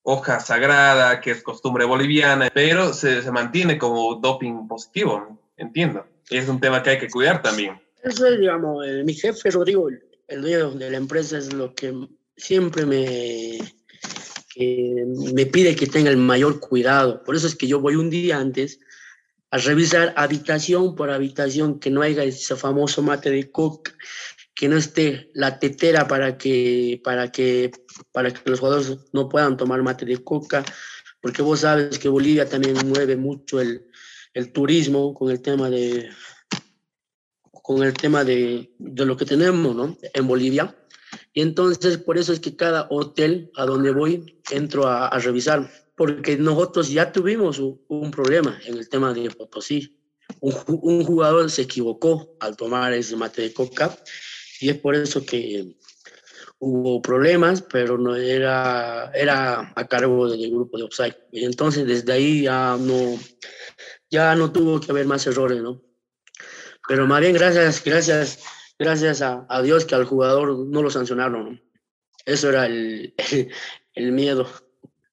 hoja 0.05 0.41
sagrada, 0.41 1.21
que 1.21 1.33
es 1.33 1.43
costumbre 1.43 1.85
boliviana, 1.85 2.49
pero 2.55 2.95
se, 2.95 3.21
se 3.21 3.31
mantiene 3.31 3.77
como 3.77 4.15
doping 4.15 4.69
positivo, 4.69 5.39
entiendo. 5.59 6.07
Es 6.31 6.49
un 6.49 6.59
tema 6.59 6.83
que 6.83 6.89
hay 6.89 6.99
que 6.99 7.11
cuidar 7.11 7.43
también. 7.43 7.79
Eso 8.03 8.27
es, 8.27 8.41
digamos, 8.41 8.87
mi 9.05 9.13
jefe 9.13 9.51
Rodrigo, 9.51 9.91
el 10.29 10.41
dueño 10.41 10.71
de 10.71 10.91
la 10.91 10.97
empresa, 10.97 11.37
es 11.37 11.53
lo 11.53 11.75
que 11.75 12.09
siempre 12.39 12.87
me, 12.87 13.59
me 14.57 15.47
pide 15.47 15.75
que 15.77 15.87
tenga 15.87 16.11
el 16.11 16.17
mayor 16.17 16.61
cuidado. 16.61 17.23
Por 17.25 17.37
eso 17.37 17.47
es 17.47 17.55
que 17.55 17.67
yo 17.67 17.81
voy 17.81 17.97
un 17.97 18.11
día 18.11 18.39
antes 18.39 18.81
a 19.51 19.59
revisar 19.59 20.15
habitación 20.17 20.95
por 20.95 21.11
habitación, 21.11 21.79
que 21.79 21.91
no 21.91 22.03
haya 22.03 22.25
ese 22.25 22.57
famoso 22.57 23.03
mate 23.03 23.31
de 23.31 23.51
coca, 23.51 23.93
que 24.55 24.69
no 24.69 24.77
esté 24.77 25.31
la 25.35 25.59
tetera 25.59 26.07
para 26.09 26.39
que, 26.39 27.01
para 27.05 27.31
que, 27.31 27.71
para 28.13 28.31
que 28.31 28.49
los 28.49 28.61
jugadores 28.61 28.99
no 29.13 29.29
puedan 29.29 29.57
tomar 29.57 29.83
mate 29.83 30.07
de 30.07 30.23
coca, 30.23 30.65
porque 31.21 31.43
vos 31.43 31.61
sabes 31.61 31.99
que 31.99 32.09
Bolivia 32.09 32.49
también 32.49 32.77
mueve 32.87 33.17
mucho 33.17 33.61
el, 33.61 33.87
el 34.35 34.53
turismo 34.53 35.15
con 35.15 35.31
el 35.31 35.41
tema 35.41 35.71
de 35.71 36.11
con 37.51 37.83
el 37.85 37.95
tema 37.95 38.25
de, 38.25 38.75
de 38.79 39.07
lo 39.07 39.17
que 39.17 39.25
tenemos 39.25 39.77
¿no? 39.77 39.97
en 40.03 40.27
Bolivia 40.27 40.75
y 41.35 41.41
entonces, 41.41 41.97
por 41.97 42.19
eso 42.19 42.33
es 42.33 42.41
que 42.41 42.57
cada 42.57 42.87
hotel 42.91 43.51
a 43.57 43.65
donde 43.65 43.91
voy, 43.93 44.39
entro 44.51 44.87
a, 44.87 45.19
revisar, 45.19 45.71
porque 45.97 46.37
nosotros 46.37 46.91
ya 46.91 47.11
tuvimos 47.11 47.59
un, 47.59 48.11
problema 48.11 48.61
en 48.67 48.77
el 48.77 48.89
tema 48.89 49.15
de 49.15 49.31
Potosí. 49.31 49.99
Un, 50.41 50.55
un, 50.67 51.05
jugador 51.05 51.51
se 51.51 51.63
equivocó 51.63 52.37
al 52.41 52.57
tomar 52.57 52.93
ese 52.93 53.17
mate 53.17 53.43
de 53.43 53.53
coca 53.53 53.97
y 54.61 54.71
es 54.71 54.79
por 54.79 54.95
eso 54.95 55.25
que 55.25 55.75
hubo 56.59 57.01
problemas, 57.01 57.63
pero 57.63 57.97
no 57.99 58.15
era, 58.15 59.11
era 59.15 59.73
a 59.75 59.87
cargo 59.87 60.29
del 60.29 60.51
grupo 60.51 60.77
de 60.77 60.85
Offside. 60.85 61.17
Y 61.33 61.45
entonces, 61.45 61.87
desde 61.87 62.13
ahí 62.13 62.43
ya 62.43 62.77
no, 62.79 63.19
ya 64.11 64.35
no 64.35 64.53
tuvo 64.53 64.81
que 64.81 64.91
haber 64.91 65.07
más 65.07 65.27
errores, 65.27 65.63
¿no? 65.63 65.83
Pero 66.89 67.07
más 67.07 67.21
bien, 67.21 67.33
gracias, 67.33 67.83
gracias 67.83 68.41
gracias 68.79 69.23
a, 69.23 69.63
Dios 69.63 69.85
que 69.85 69.95
al 69.95 70.05
jugador 70.05 70.57
no 70.67 70.83
lo 70.83 70.91
sancionaron. 70.91 71.63
Eso 72.25 72.49
era 72.49 72.67
el, 72.67 73.15
el, 73.95 74.13
miedo. 74.13 74.49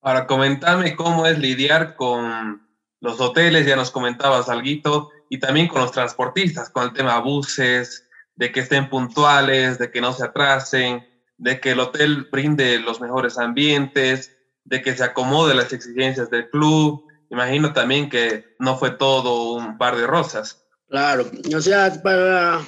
Ahora, 0.02 0.28
comentarme 0.28 0.96
cómo 0.96 1.26
es 1.26 1.40
lidiar 1.40 1.96
con 1.96 2.68
los 3.02 3.20
hoteles, 3.20 3.66
ya 3.66 3.76
nos 3.76 3.92
comentabas 3.92 4.50
algo, 4.50 5.12
y 5.30 5.40
también 5.40 5.68
con 5.68 5.82
los 5.82 5.92
transportistas, 5.92 6.70
con 6.70 6.86
el 6.86 6.94
tema 6.94 7.20
buses, 7.20 8.08
de 8.36 8.52
que 8.52 8.62
estén 8.62 8.90
puntuales, 8.90 9.78
de 9.78 9.92
que 9.92 10.02
no 10.02 10.14
se 10.14 10.26
atrasen, 10.26 11.06
de 11.38 11.60
que 11.60 11.72
el 11.72 11.80
hotel 11.80 12.28
brinde 12.32 12.80
los 12.80 13.02
mejores 13.02 13.38
ambientes, 13.38 14.36
de 14.64 14.82
que 14.82 14.96
se 14.96 15.04
acomode 15.04 15.56
las 15.56 15.74
exigencias 15.74 16.30
del 16.30 16.50
club. 16.50 17.06
Imagino 17.30 17.74
también 17.74 18.10
que 18.10 18.56
no 18.60 18.78
fue 18.78 18.92
todo 18.92 19.54
un 19.54 19.78
par 19.78 19.96
de 19.98 20.08
rosas. 20.08 20.64
Claro, 20.90 21.30
o 21.56 21.62
sea, 21.62 22.02
para, 22.02 22.62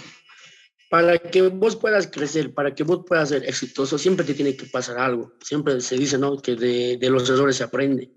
para 0.92 1.18
que 1.18 1.42
vos 1.44 1.78
puedas 1.78 2.08
crecer, 2.08 2.54
para 2.54 2.76
que 2.76 2.84
vos 2.84 3.06
puedas 3.08 3.30
ser 3.30 3.46
exitoso, 3.46 3.98
siempre 3.98 4.26
te 4.26 4.34
tiene 4.34 4.58
que 4.58 4.66
pasar 4.66 5.00
algo. 5.00 5.32
Siempre 5.42 5.80
se 5.80 5.96
dice, 5.96 6.18
¿no? 6.18 6.36
Que 6.42 6.58
de, 6.58 6.98
de 6.98 7.10
los 7.10 7.30
errores 7.30 7.56
se 7.56 7.64
aprende. 7.64 8.12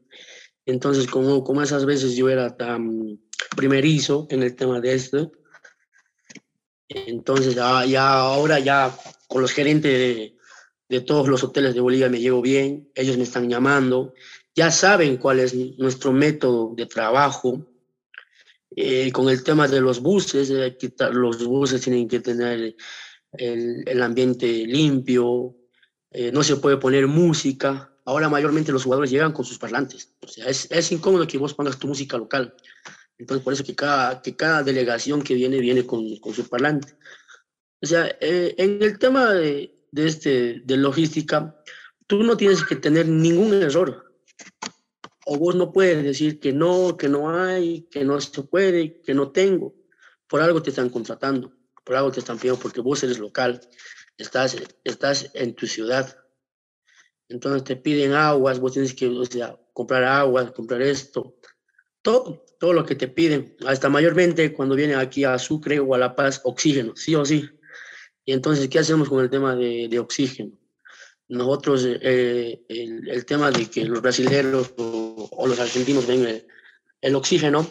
Entonces, 0.66 1.06
como, 1.06 1.44
como 1.44 1.62
esas 1.62 1.86
veces 1.86 2.16
yo 2.16 2.28
era 2.28 2.56
tan 2.56 3.20
primerizo 3.56 4.26
en 4.28 4.42
el 4.42 4.56
tema 4.56 4.80
de 4.80 4.92
esto, 4.92 5.30
entonces 6.88 7.54
ya, 7.54 7.84
ya 7.86 8.18
ahora 8.18 8.58
ya 8.58 8.92
con 9.28 9.40
los 9.40 9.52
gerentes 9.52 9.92
de, 9.92 10.36
de 10.88 11.00
todos 11.00 11.28
los 11.28 11.44
hoteles 11.44 11.74
de 11.74 11.80
Bolivia 11.80 12.08
me 12.08 12.18
llevo 12.18 12.42
bien, 12.42 12.90
ellos 12.96 13.16
me 13.16 13.22
están 13.22 13.48
llamando, 13.48 14.14
ya 14.52 14.72
saben 14.72 15.18
cuál 15.18 15.38
es 15.38 15.54
nuestro 15.78 16.12
método 16.12 16.74
de 16.74 16.86
trabajo, 16.86 17.64
eh, 18.76 19.12
con 19.12 19.28
el 19.28 19.44
tema 19.44 19.68
de 19.68 19.80
los 19.80 20.00
buses, 20.00 20.50
eh, 20.50 20.76
los 21.12 21.44
buses 21.44 21.80
tienen 21.80 22.08
que 22.08 22.20
tener 22.20 22.74
el, 23.32 23.82
el 23.86 24.02
ambiente 24.02 24.46
limpio, 24.66 25.54
eh, 26.10 26.32
no 26.32 26.42
se 26.42 26.56
puede 26.56 26.76
poner 26.78 27.06
música. 27.06 27.92
Ahora 28.04 28.28
mayormente 28.28 28.72
los 28.72 28.84
jugadores 28.84 29.10
llegan 29.10 29.32
con 29.32 29.44
sus 29.44 29.58
parlantes. 29.58 30.12
O 30.20 30.28
sea, 30.28 30.46
es, 30.46 30.68
es, 30.70 30.92
incómodo 30.92 31.26
que 31.26 31.38
vos 31.38 31.54
pongas 31.54 31.78
tu 31.78 31.86
música 31.86 32.18
local. 32.18 32.54
Entonces, 33.16 33.44
por 33.44 33.52
eso 33.52 33.64
que 33.64 33.74
cada, 33.76 34.20
que 34.20 34.34
cada 34.34 34.62
delegación 34.62 35.22
que 35.22 35.34
viene, 35.34 35.60
viene 35.60 35.86
con, 35.86 36.16
con 36.18 36.34
su 36.34 36.48
parlante. 36.48 36.96
O 37.80 37.86
sea, 37.86 38.10
en 38.20 38.82
el 38.82 38.98
tema 38.98 39.32
de, 39.32 39.74
de, 39.92 40.06
este, 40.06 40.62
de 40.64 40.76
logística, 40.76 41.54
tú 42.06 42.22
no 42.22 42.36
tienes 42.36 42.64
que 42.64 42.76
tener 42.76 43.06
ningún 43.06 43.54
error 43.54 44.13
o 45.26 45.38
vos 45.38 45.54
no 45.54 45.72
puedes 45.72 46.02
decir 46.02 46.40
que 46.40 46.52
no, 46.52 46.96
que 46.96 47.08
no 47.08 47.30
hay, 47.30 47.82
que 47.90 48.04
no 48.04 48.20
se 48.20 48.42
puede, 48.42 49.00
que 49.00 49.14
no 49.14 49.30
tengo. 49.32 49.74
Por 50.28 50.40
algo 50.40 50.62
te 50.62 50.70
están 50.70 50.90
contratando, 50.90 51.52
por 51.84 51.96
algo 51.96 52.10
te 52.10 52.20
están 52.20 52.38
pidiendo, 52.38 52.60
porque 52.60 52.80
vos 52.80 53.02
eres 53.02 53.18
local, 53.18 53.60
estás, 54.16 54.56
estás 54.84 55.30
en 55.34 55.54
tu 55.54 55.66
ciudad. 55.66 56.18
Entonces 57.28 57.64
te 57.64 57.76
piden 57.76 58.12
aguas, 58.12 58.60
vos 58.60 58.72
tienes 58.72 58.94
que 58.94 59.08
o 59.08 59.24
sea, 59.24 59.58
comprar 59.72 60.04
aguas, 60.04 60.52
comprar 60.52 60.82
esto, 60.82 61.36
todo, 62.02 62.44
todo 62.60 62.72
lo 62.74 62.84
que 62.84 62.94
te 62.94 63.08
piden, 63.08 63.56
hasta 63.66 63.88
mayormente 63.88 64.52
cuando 64.52 64.74
vienen 64.74 64.98
aquí 64.98 65.24
a 65.24 65.38
Sucre 65.38 65.80
o 65.80 65.94
a 65.94 65.98
La 65.98 66.14
Paz, 66.14 66.40
oxígeno, 66.44 66.94
sí 66.96 67.14
o 67.14 67.24
sí. 67.24 67.48
Y 68.26 68.32
entonces, 68.32 68.68
¿qué 68.68 68.78
hacemos 68.78 69.08
con 69.08 69.22
el 69.22 69.30
tema 69.30 69.56
de, 69.56 69.88
de 69.88 69.98
oxígeno? 69.98 70.52
Nosotros, 71.28 71.86
eh, 71.86 72.64
el, 72.68 73.08
el, 73.08 73.24
tema 73.24 73.50
de 73.50 73.66
que 73.66 73.84
los 73.86 74.02
brasileños 74.02 74.74
o, 74.76 75.13
los 75.46 75.58
argentinos 75.58 76.06
ven 76.06 76.44
el, 77.00 77.14
oxígeno 77.14 77.66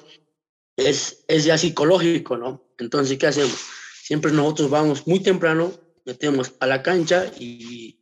es, 0.76 1.24
es 1.28 1.46
ya 1.46 1.58
psicológico, 1.58 2.38
¿no? 2.38 2.64
Entonces, 2.78 3.18
¿qué 3.18 3.28
hacemos? 3.28 3.58
Siempre 4.02 4.32
nosotros 4.32 4.70
vamos 4.70 5.08
muy 5.08 5.22
temprano, 5.22 5.72
metemos 6.06 6.54
a 6.60 6.68
la 6.68 6.82
cancha 6.84 7.26
y 7.40 8.02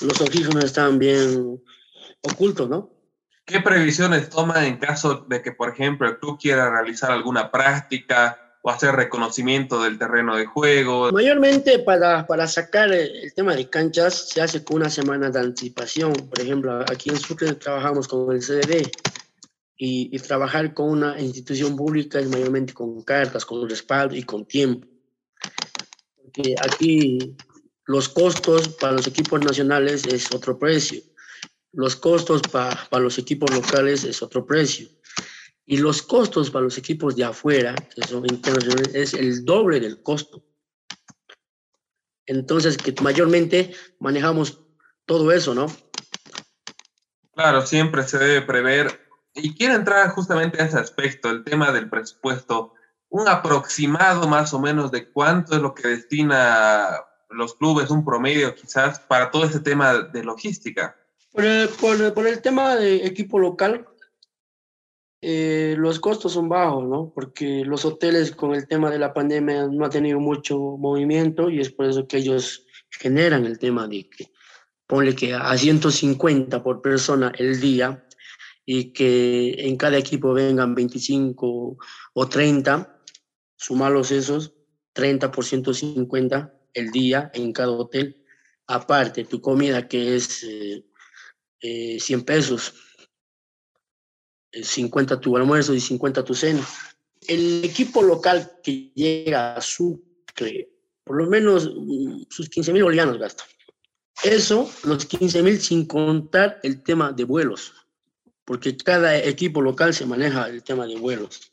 los 0.00 0.20
oxígenos 0.20 0.64
están 0.64 0.98
bien 0.98 1.62
ocultos, 2.22 2.68
¿no? 2.68 2.90
¿Qué 3.44 3.60
previsiones 3.60 4.28
toma 4.28 4.66
en 4.66 4.76
caso 4.76 5.24
de 5.28 5.40
que, 5.40 5.52
por 5.52 5.70
ejemplo, 5.70 6.18
tú 6.18 6.36
quieras 6.36 6.70
realizar 6.70 7.10
alguna 7.10 7.50
práctica 7.50 8.47
o 8.62 8.70
hacer 8.70 8.94
reconocimiento 8.94 9.82
del 9.82 9.98
terreno 9.98 10.36
de 10.36 10.46
juego. 10.46 11.12
Mayormente 11.12 11.78
para, 11.78 12.26
para 12.26 12.46
sacar 12.46 12.92
el, 12.92 13.32
tema 13.34 13.54
de 13.54 13.68
canchas 13.68 14.28
se 14.28 14.40
hace 14.40 14.64
con 14.64 14.78
una 14.78 14.90
semana 14.90 15.30
de 15.30 15.40
anticipación. 15.40 16.12
Por 16.12 16.40
ejemplo, 16.40 16.80
aquí 16.80 17.10
en 17.10 17.18
Sucre 17.18 17.52
trabajamos 17.54 18.08
con 18.08 18.34
el 18.34 18.40
CDD 18.40 18.90
y, 19.76 20.14
y, 20.14 20.18
trabajar 20.18 20.74
con 20.74 20.90
una 20.90 21.20
institución 21.20 21.76
pública 21.76 22.18
es 22.18 22.28
mayormente 22.28 22.74
con 22.74 23.02
cartas, 23.02 23.44
con 23.44 23.68
respaldo 23.68 24.16
y 24.16 24.24
con 24.24 24.44
tiempo. 24.44 24.86
Porque 26.16 26.54
aquí 26.60 27.36
los 27.84 28.08
costos 28.08 28.68
para 28.68 28.94
los 28.94 29.06
equipos 29.06 29.40
nacionales 29.40 30.04
es 30.06 30.32
otro 30.34 30.58
precio. 30.58 31.00
Los 31.72 31.94
costos 31.94 32.42
para, 32.50 32.88
para 32.90 33.04
los 33.04 33.18
equipos 33.18 33.54
locales 33.54 34.02
es 34.02 34.20
otro 34.20 34.44
precio 34.44 34.88
y 35.70 35.76
los 35.76 36.00
costos 36.00 36.50
para 36.50 36.64
los 36.64 36.78
equipos 36.78 37.14
de 37.14 37.24
afuera, 37.24 37.74
que 37.94 38.02
son 38.02 38.24
internacionales, 38.24 38.94
es 38.94 39.12
el 39.12 39.44
doble 39.44 39.78
del 39.78 40.02
costo. 40.02 40.42
Entonces, 42.24 42.78
que 42.78 42.94
mayormente 43.02 43.74
manejamos 44.00 44.64
todo 45.04 45.30
eso, 45.30 45.54
¿no? 45.54 45.66
Claro, 47.34 47.66
siempre 47.66 48.02
se 48.04 48.16
debe 48.18 48.40
prever. 48.46 48.98
Y 49.34 49.54
quiero 49.54 49.74
entrar 49.74 50.08
justamente 50.08 50.60
a 50.60 50.64
ese 50.64 50.78
aspecto, 50.78 51.28
el 51.28 51.44
tema 51.44 51.70
del 51.70 51.90
presupuesto. 51.90 52.72
Un 53.10 53.28
aproximado 53.28 54.26
más 54.26 54.54
o 54.54 54.58
menos 54.58 54.90
de 54.90 55.12
cuánto 55.12 55.54
es 55.54 55.60
lo 55.60 55.74
que 55.74 55.86
destina 55.86 56.98
los 57.28 57.54
clubes, 57.56 57.90
un 57.90 58.06
promedio 58.06 58.54
quizás, 58.54 59.00
para 59.00 59.30
todo 59.30 59.44
ese 59.44 59.60
tema 59.60 59.92
de 59.98 60.24
logística. 60.24 60.96
Por 61.30 61.44
el, 61.44 61.68
por, 61.68 62.14
por 62.14 62.26
el 62.26 62.40
tema 62.40 62.74
de 62.76 63.04
equipo 63.06 63.38
local, 63.38 63.86
eh, 65.20 65.74
los 65.76 65.98
costos 65.98 66.32
son 66.32 66.48
bajos, 66.48 66.84
¿no? 66.86 67.12
Porque 67.14 67.64
los 67.64 67.84
hoteles 67.84 68.30
con 68.32 68.54
el 68.54 68.68
tema 68.68 68.90
de 68.90 68.98
la 68.98 69.12
pandemia 69.12 69.66
no 69.66 69.84
han 69.84 69.90
tenido 69.90 70.20
mucho 70.20 70.58
movimiento 70.58 71.50
y 71.50 71.60
es 71.60 71.70
por 71.70 71.86
eso 71.86 72.06
que 72.06 72.18
ellos 72.18 72.66
generan 72.90 73.44
el 73.44 73.58
tema 73.58 73.88
de 73.88 74.08
que 74.08 74.30
ponle 74.86 75.14
que 75.14 75.34
a 75.34 75.56
150 75.56 76.62
por 76.62 76.80
persona 76.80 77.32
el 77.36 77.60
día 77.60 78.06
y 78.64 78.92
que 78.92 79.54
en 79.66 79.76
cada 79.76 79.98
equipo 79.98 80.32
vengan 80.32 80.74
25 80.74 81.78
o 82.14 82.28
30, 82.28 83.00
sumarlos 83.56 84.10
esos, 84.10 84.54
30 84.92 85.32
por 85.32 85.44
150 85.44 86.54
el 86.74 86.90
día 86.90 87.30
en 87.34 87.52
cada 87.52 87.72
hotel. 87.72 88.24
Aparte, 88.66 89.24
tu 89.24 89.40
comida 89.40 89.88
que 89.88 90.16
es, 90.16 90.44
eh, 91.62 91.98
100 91.98 92.22
pesos. 92.24 92.74
50 94.52 95.20
tu 95.20 95.36
almuerzo 95.36 95.74
y 95.74 95.80
50 95.80 96.24
tu 96.24 96.34
cena. 96.34 96.66
El 97.26 97.64
equipo 97.64 98.02
local 98.02 98.52
que 98.62 98.92
llega 98.94 99.54
a 99.54 99.60
Sucre, 99.60 100.70
por 101.04 101.16
lo 101.16 101.26
menos 101.26 101.70
mm, 101.74 102.22
sus 102.28 102.48
15 102.48 102.72
mil 102.72 102.84
bolivianos 102.84 103.18
gasta. 103.18 103.44
Eso, 104.22 104.70
los 104.84 105.06
15 105.06 105.42
mil 105.42 105.60
sin 105.60 105.86
contar 105.86 106.58
el 106.62 106.82
tema 106.82 107.12
de 107.12 107.24
vuelos, 107.24 107.72
porque 108.44 108.76
cada 108.76 109.16
equipo 109.16 109.62
local 109.62 109.94
se 109.94 110.06
maneja 110.06 110.48
el 110.48 110.62
tema 110.64 110.86
de 110.86 110.96
vuelos, 110.96 111.52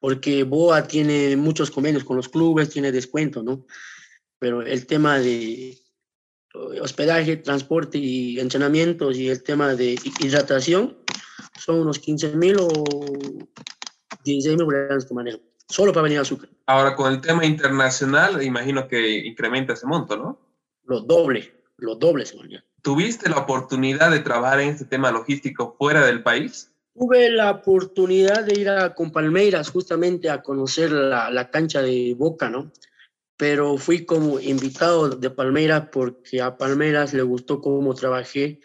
porque 0.00 0.44
BOA 0.44 0.86
tiene 0.86 1.36
muchos 1.36 1.70
convenios 1.70 2.04
con 2.04 2.16
los 2.16 2.28
clubes, 2.28 2.70
tiene 2.70 2.92
descuento, 2.92 3.42
¿no? 3.42 3.66
Pero 4.38 4.62
el 4.62 4.86
tema 4.86 5.18
de 5.18 5.70
eh, 5.70 5.78
hospedaje, 6.80 7.36
transporte 7.36 7.98
y 7.98 8.38
entrenamientos 8.40 9.16
y 9.16 9.28
el 9.28 9.42
tema 9.42 9.74
de 9.74 9.98
hidratación 10.20 10.96
son 11.58 11.80
unos 11.80 11.98
15 11.98 12.36
mil 12.36 12.56
o 12.60 12.68
16 14.24 14.56
mil 14.56 14.64
bolivianos 14.64 15.06
que 15.06 15.14
manejan, 15.14 15.40
solo 15.68 15.92
para 15.92 16.04
venir 16.04 16.18
a 16.20 16.24
Sucre. 16.24 16.50
Ahora, 16.66 16.94
con 16.94 17.12
el 17.12 17.20
tema 17.20 17.44
internacional, 17.44 18.42
imagino 18.42 18.88
que 18.88 19.26
incrementa 19.26 19.72
ese 19.72 19.86
monto, 19.86 20.16
¿no? 20.16 20.38
Lo 20.84 21.00
doble 21.00 21.56
los 21.78 21.98
dobles, 21.98 22.34
¿Tuviste 22.82 23.28
la 23.28 23.38
oportunidad 23.38 24.10
de 24.10 24.20
trabajar 24.20 24.60
en 24.60 24.70
este 24.70 24.84
tema 24.84 25.10
logístico 25.10 25.74
fuera 25.78 26.06
del 26.06 26.22
país? 26.22 26.72
Tuve 26.94 27.30
la 27.30 27.50
oportunidad 27.50 28.44
de 28.44 28.60
ir 28.60 28.70
a, 28.70 28.94
con 28.94 29.10
Palmeiras 29.10 29.70
justamente 29.70 30.30
a 30.30 30.40
conocer 30.40 30.92
la, 30.92 31.30
la 31.30 31.50
cancha 31.50 31.82
de 31.82 32.14
Boca, 32.16 32.48
¿no? 32.48 32.70
Pero 33.36 33.76
fui 33.76 34.04
como 34.04 34.40
invitado 34.40 35.10
de 35.10 35.30
Palmeiras 35.30 35.88
porque 35.92 36.40
a 36.40 36.56
Palmeiras 36.56 37.12
le 37.12 37.22
gustó 37.22 37.60
cómo 37.60 37.94
trabajé 37.94 38.60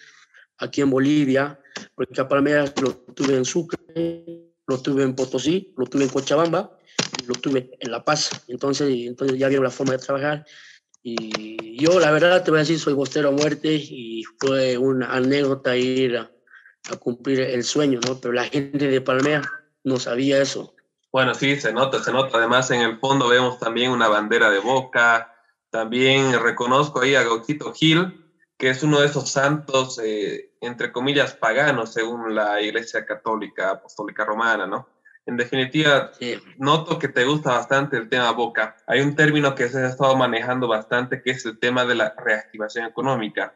aquí 0.58 0.82
en 0.82 0.90
Bolivia, 0.90 1.60
porque 1.96 2.22
a 2.22 2.28
Palmeiras 2.28 2.74
lo 2.82 2.96
tuve 3.14 3.36
en 3.36 3.46
Sucre, 3.46 3.80
lo 4.68 4.82
tuve 4.82 5.04
en 5.04 5.16
Potosí, 5.16 5.74
lo 5.78 5.86
tuve 5.86 6.04
en 6.04 6.10
Cochabamba 6.10 6.78
lo 7.28 7.36
tuve 7.36 7.72
en 7.80 7.92
La 7.92 8.04
Paz. 8.04 8.44
Entonces, 8.48 8.90
entonces 8.90 9.38
ya 9.38 9.48
vieron 9.48 9.64
la 9.64 9.72
forma 9.72 9.94
de 9.94 10.00
trabajar 10.00 10.46
y 11.04 11.78
yo, 11.78 12.00
la 12.00 12.12
verdad, 12.12 12.44
te 12.44 12.52
voy 12.52 12.60
a 12.60 12.62
decir, 12.62 12.80
soy 12.80 12.94
bostero 12.94 13.30
a 13.30 13.32
muerte 13.32 13.74
y 13.74 14.24
fue 14.40 14.78
una 14.78 15.12
anécdota 15.12 15.76
ir 15.76 16.18
a, 16.18 16.32
cumplir 17.00 17.42
el 17.42 17.64
sueño, 17.64 18.00
¿no? 18.08 18.20
Pero 18.20 18.34
la 18.34 18.46
gente 18.46 18.88
de 18.88 19.02
Palmea 19.02 19.42
no 19.84 19.98
sabía 19.98 20.42
eso. 20.42 20.76
Bueno, 21.12 21.34
sí, 21.34 21.60
se 21.60 21.74
nota, 21.74 22.02
se 22.02 22.12
nota. 22.12 22.38
Además, 22.38 22.72
en 22.72 22.82
el 22.82 22.98
fondo 22.98 23.28
vemos 23.28 23.60
también 23.60 23.92
una 23.92 24.08
bandera 24.08 24.50
de 24.50 24.60
boca. 24.60 25.36
También 25.70 26.42
reconozco 26.42 27.02
ahí 27.02 27.16
a 27.16 27.24
Gauchito 27.24 27.74
Gil, 27.74 28.34
que 28.58 28.70
es 28.70 28.82
uno 28.84 29.02
de 29.02 29.08
esos 29.08 29.30
santos, 29.30 30.00
eh, 30.04 30.54
entre 30.62 30.92
comillas, 30.92 31.34
paganos, 31.34 31.94
según 31.94 32.34
la 32.34 32.62
Iglesia 32.62 33.06
Católica 33.06 33.72
Apostólica 33.72 34.24
Romana, 34.24 34.66
¿no? 34.68 34.88
En 35.26 35.38
definitiva, 35.38 36.12
noto 36.58 36.98
que 36.98 37.08
te 37.08 37.26
gusta 37.26 37.52
bastante 37.52 37.98
el 37.98 38.10
tema 38.10 38.32
Boca. 38.32 38.76
Hay 38.88 39.02
un 39.02 39.16
término 39.16 39.54
que 39.54 39.70
se 39.70 39.80
ha 39.80 39.90
estado 39.90 40.16
manejando 40.16 40.68
bastante, 40.68 41.22
que 41.22 41.32
es 41.32 41.46
el 41.46 41.60
tema 41.60 41.86
de 41.86 41.96
la 41.96 42.16
reactivación 42.18 42.86
económica. 42.86 43.56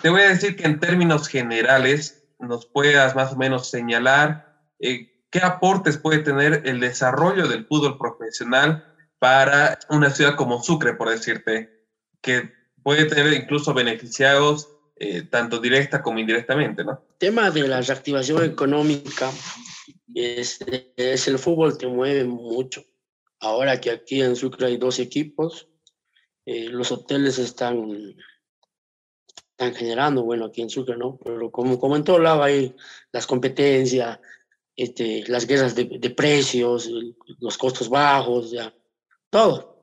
Te 0.00 0.10
voy 0.10 0.22
a 0.22 0.28
decir 0.28 0.56
que 0.56 0.64
en 0.64 0.78
términos 0.78 1.28
generales 1.28 2.24
nos 2.38 2.66
puedas 2.66 3.16
más 3.16 3.32
o 3.32 3.36
menos 3.36 3.68
señalar 3.68 4.60
eh, 4.78 5.13
qué 5.34 5.40
aportes 5.40 5.98
puede 5.98 6.20
tener 6.20 6.62
el 6.64 6.78
desarrollo 6.78 7.48
del 7.48 7.66
fútbol 7.66 7.98
profesional 7.98 8.84
para 9.18 9.80
una 9.90 10.08
ciudad 10.10 10.36
como 10.36 10.62
Sucre, 10.62 10.94
por 10.94 11.10
decirte, 11.10 11.88
que 12.22 12.52
puede 12.84 13.06
tener 13.06 13.32
incluso 13.32 13.74
beneficiados 13.74 14.68
eh, 14.94 15.22
tanto 15.22 15.58
directa 15.58 16.02
como 16.02 16.20
indirectamente, 16.20 16.84
¿no? 16.84 17.02
Tema 17.18 17.50
de 17.50 17.66
la 17.66 17.80
reactivación 17.80 18.44
económica 18.44 19.28
es, 20.14 20.64
es 20.96 21.26
el 21.26 21.40
fútbol 21.40 21.76
te 21.78 21.88
mueve 21.88 22.22
mucho. 22.22 22.84
Ahora 23.40 23.80
que 23.80 23.90
aquí 23.90 24.22
en 24.22 24.36
Sucre 24.36 24.68
hay 24.68 24.76
dos 24.76 25.00
equipos, 25.00 25.68
eh, 26.46 26.68
los 26.68 26.92
hoteles 26.92 27.40
están, 27.40 28.14
están 29.50 29.74
generando, 29.74 30.22
bueno, 30.22 30.44
aquí 30.44 30.62
en 30.62 30.70
Sucre, 30.70 30.96
¿no? 30.96 31.18
Pero 31.24 31.50
como, 31.50 31.80
como 31.80 31.96
en 31.96 32.04
todo 32.04 32.20
lado 32.20 32.44
hay 32.44 32.76
las 33.10 33.26
competencias, 33.26 34.20
este, 34.76 35.24
las 35.28 35.46
guerras 35.46 35.74
de, 35.74 35.84
de 35.84 36.10
precios, 36.10 36.90
los 37.40 37.58
costos 37.58 37.88
bajos, 37.88 38.50
ya, 38.50 38.74
todo. 39.30 39.74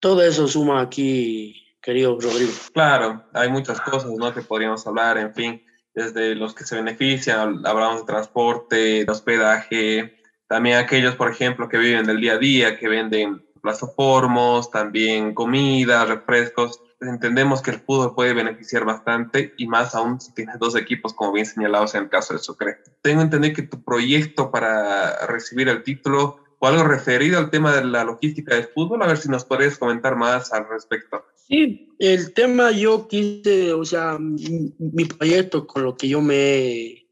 Todo 0.00 0.22
eso 0.22 0.46
suma 0.46 0.82
aquí, 0.82 1.76
querido 1.80 2.18
Rodrigo. 2.20 2.52
Claro, 2.72 3.24
hay 3.32 3.48
muchas 3.48 3.80
cosas, 3.80 4.10
¿no? 4.10 4.34
Que 4.34 4.42
podríamos 4.42 4.86
hablar, 4.86 5.16
en 5.18 5.34
fin 5.34 5.64
desde 5.94 6.34
los 6.34 6.54
que 6.54 6.64
se 6.64 6.76
benefician, 6.76 7.64
hablamos 7.64 8.00
de 8.00 8.06
transporte, 8.06 9.04
de 9.04 9.06
hospedaje, 9.08 10.18
también 10.48 10.76
aquellos, 10.76 11.14
por 11.14 11.30
ejemplo, 11.30 11.68
que 11.68 11.78
viven 11.78 12.04
del 12.04 12.20
día 12.20 12.34
a 12.34 12.38
día, 12.38 12.78
que 12.78 12.88
venden 12.88 13.44
plazoformos, 13.62 14.70
también 14.70 15.34
comida, 15.34 16.04
refrescos. 16.04 16.80
Entendemos 17.08 17.62
que 17.62 17.70
el 17.70 17.80
fútbol 17.80 18.14
puede 18.14 18.34
beneficiar 18.34 18.84
bastante 18.84 19.54
y 19.56 19.66
más 19.66 19.94
aún 19.94 20.20
si 20.20 20.32
tienes 20.34 20.58
dos 20.58 20.76
equipos, 20.76 21.14
como 21.14 21.32
bien 21.32 21.46
señalados 21.46 21.94
en 21.94 22.04
el 22.04 22.08
caso 22.08 22.34
de 22.34 22.40
Sucre. 22.40 22.78
Tengo 23.02 23.22
entendido 23.22 23.54
que 23.54 23.62
tu 23.62 23.82
proyecto 23.82 24.50
para 24.50 25.26
recibir 25.26 25.68
el 25.68 25.82
título 25.82 26.38
o 26.58 26.66
algo 26.66 26.84
referido 26.84 27.38
al 27.38 27.50
tema 27.50 27.74
de 27.74 27.84
la 27.84 28.04
logística 28.04 28.54
del 28.54 28.68
fútbol, 28.68 29.02
a 29.02 29.06
ver 29.06 29.18
si 29.18 29.28
nos 29.28 29.44
podrías 29.44 29.76
comentar 29.76 30.16
más 30.16 30.52
al 30.52 30.68
respecto. 30.68 31.24
Sí, 31.46 31.94
el 31.98 32.32
tema 32.32 32.70
yo 32.70 33.06
quise, 33.06 33.72
o 33.74 33.84
sea, 33.84 34.18
mi, 34.18 35.04
proyecto 35.04 35.66
con 35.66 35.82
lo 35.82 35.94
que 35.96 36.08
yo 36.08 36.22
me 36.22 36.36
he 36.36 37.08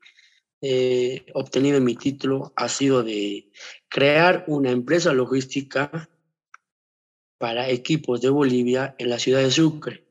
eh, 0.62 1.26
obtenido 1.34 1.76
en 1.76 1.84
mi 1.84 1.96
título 1.96 2.52
ha 2.56 2.68
sido 2.68 3.02
de 3.02 3.50
crear 3.88 4.44
una 4.46 4.70
empresa 4.70 5.12
logística 5.12 6.08
para 7.42 7.68
equipos 7.68 8.20
de 8.20 8.30
Bolivia 8.30 8.94
en 8.98 9.10
la 9.10 9.18
ciudad 9.18 9.40
de 9.40 9.50
Sucre. 9.50 10.06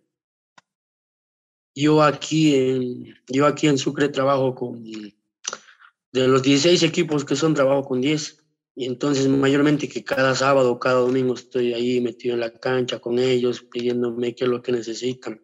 Yo 1.73 2.03
aquí 2.03 2.53
en, 2.53 3.15
yo 3.29 3.45
aquí 3.45 3.67
en 3.67 3.77
Sucre 3.77 4.09
trabajo 4.09 4.53
con, 4.53 4.83
de 4.83 6.27
los 6.27 6.43
16 6.43 6.83
equipos 6.83 7.23
que 7.23 7.37
son, 7.37 7.53
trabajo 7.53 7.83
con 7.83 8.01
10. 8.01 8.37
Y 8.75 8.85
entonces 8.85 9.29
mayormente 9.29 9.87
que 9.87 10.03
cada 10.03 10.35
sábado, 10.35 10.77
cada 10.77 10.99
domingo 10.99 11.35
estoy 11.35 11.73
ahí 11.73 12.01
metido 12.01 12.33
en 12.33 12.41
la 12.41 12.51
cancha 12.51 12.99
con 12.99 13.17
ellos, 13.17 13.61
pidiéndome 13.61 14.35
qué 14.35 14.43
es 14.43 14.49
lo 14.49 14.61
que 14.61 14.73
necesitan. 14.73 15.41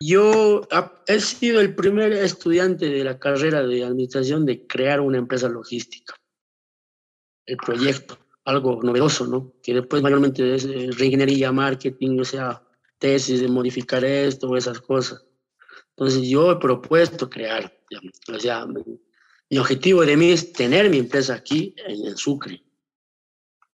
yo 0.00 0.66
he 1.06 1.20
sido 1.20 1.60
el 1.60 1.74
primer 1.74 2.14
estudiante 2.14 2.88
de 2.88 3.04
la 3.04 3.18
carrera 3.18 3.62
de 3.62 3.84
administración 3.84 4.46
de 4.46 4.66
crear 4.66 5.02
una 5.02 5.18
empresa 5.18 5.50
logística. 5.50 6.14
El 7.44 7.58
proyecto, 7.58 8.21
algo 8.44 8.80
novedoso, 8.82 9.26
¿no? 9.26 9.54
Que 9.62 9.74
después 9.74 10.02
mayormente 10.02 10.54
es 10.54 10.64
eh, 10.64 10.90
reingeniería, 10.92 11.52
marketing, 11.52 12.18
o 12.20 12.24
sea, 12.24 12.62
tesis 12.98 13.40
de 13.40 13.48
modificar 13.48 14.04
esto 14.04 14.48
o 14.48 14.56
esas 14.56 14.80
cosas. 14.80 15.24
Entonces 15.90 16.28
yo 16.28 16.52
he 16.52 16.56
propuesto 16.56 17.28
crear, 17.28 17.72
o 18.34 18.38
sea, 18.38 18.66
mi 18.66 19.58
objetivo 19.58 20.04
de 20.06 20.16
mí 20.16 20.30
es 20.30 20.52
tener 20.52 20.88
mi 20.88 20.98
empresa 20.98 21.34
aquí 21.34 21.74
en 21.86 22.06
el 22.06 22.16
Sucre, 22.16 22.62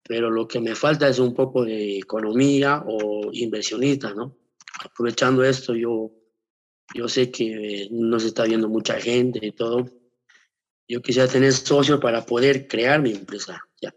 pero 0.08 0.30
lo 0.30 0.48
que 0.48 0.60
me 0.60 0.76
falta 0.76 1.10
es 1.10 1.20
un 1.20 1.34
poco 1.34 1.66
de 1.66 1.98
economía 1.98 2.84
o 2.88 3.30
inversionista, 3.34 4.14
¿no? 4.14 4.38
Aprovechando 4.84 5.44
esto, 5.44 5.76
yo, 5.76 6.12
yo 6.94 7.08
sé 7.08 7.32
que 7.32 7.88
no 7.92 8.20
se 8.20 8.28
está 8.28 8.44
viendo 8.44 8.70
mucha 8.70 9.00
gente 9.00 9.40
y 9.42 9.52
todo. 9.52 9.86
Yo 10.88 11.02
quisiera 11.02 11.28
tener 11.28 11.52
socios 11.54 12.00
para 12.00 12.26
poder 12.26 12.68
crear 12.68 13.02
mi 13.02 13.12
empresa. 13.12 13.60
Ya, 13.82 13.94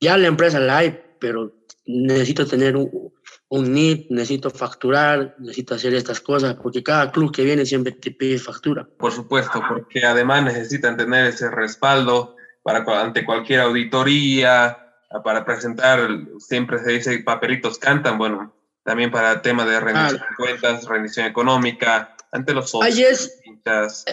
ya 0.00 0.16
la 0.16 0.28
empresa 0.28 0.58
la 0.58 0.78
hay, 0.78 1.00
pero 1.18 1.52
necesito 1.86 2.46
tener 2.46 2.76
un, 2.76 3.12
un 3.48 3.72
NIT, 3.72 4.10
necesito 4.10 4.50
facturar, 4.50 5.34
necesito 5.38 5.74
hacer 5.74 5.94
estas 5.94 6.20
cosas, 6.20 6.54
porque 6.54 6.82
cada 6.82 7.10
club 7.10 7.32
que 7.32 7.44
viene 7.44 7.66
siempre 7.66 7.92
te 7.92 8.10
pide 8.10 8.38
factura. 8.38 8.88
Por 8.98 9.12
supuesto, 9.12 9.62
porque 9.68 10.04
además 10.04 10.44
necesitan 10.44 10.96
tener 10.96 11.26
ese 11.26 11.50
respaldo 11.50 12.36
para 12.62 12.84
ante 13.00 13.24
cualquier 13.24 13.60
auditoría, 13.60 14.94
para 15.24 15.44
presentar, 15.44 16.08
siempre 16.38 16.78
se 16.78 16.92
dice 16.92 17.18
papelitos 17.24 17.78
cantan, 17.78 18.16
bueno, 18.16 18.54
también 18.84 19.10
para 19.10 19.32
el 19.32 19.42
tema 19.42 19.66
de 19.66 19.80
rendición 19.80 20.20
de 20.20 20.36
cuentas, 20.36 20.84
rendición 20.86 21.26
económica, 21.26 22.16
ante 22.30 22.54
los 22.54 22.70
socios. 22.70 23.32
Es, 23.64 24.04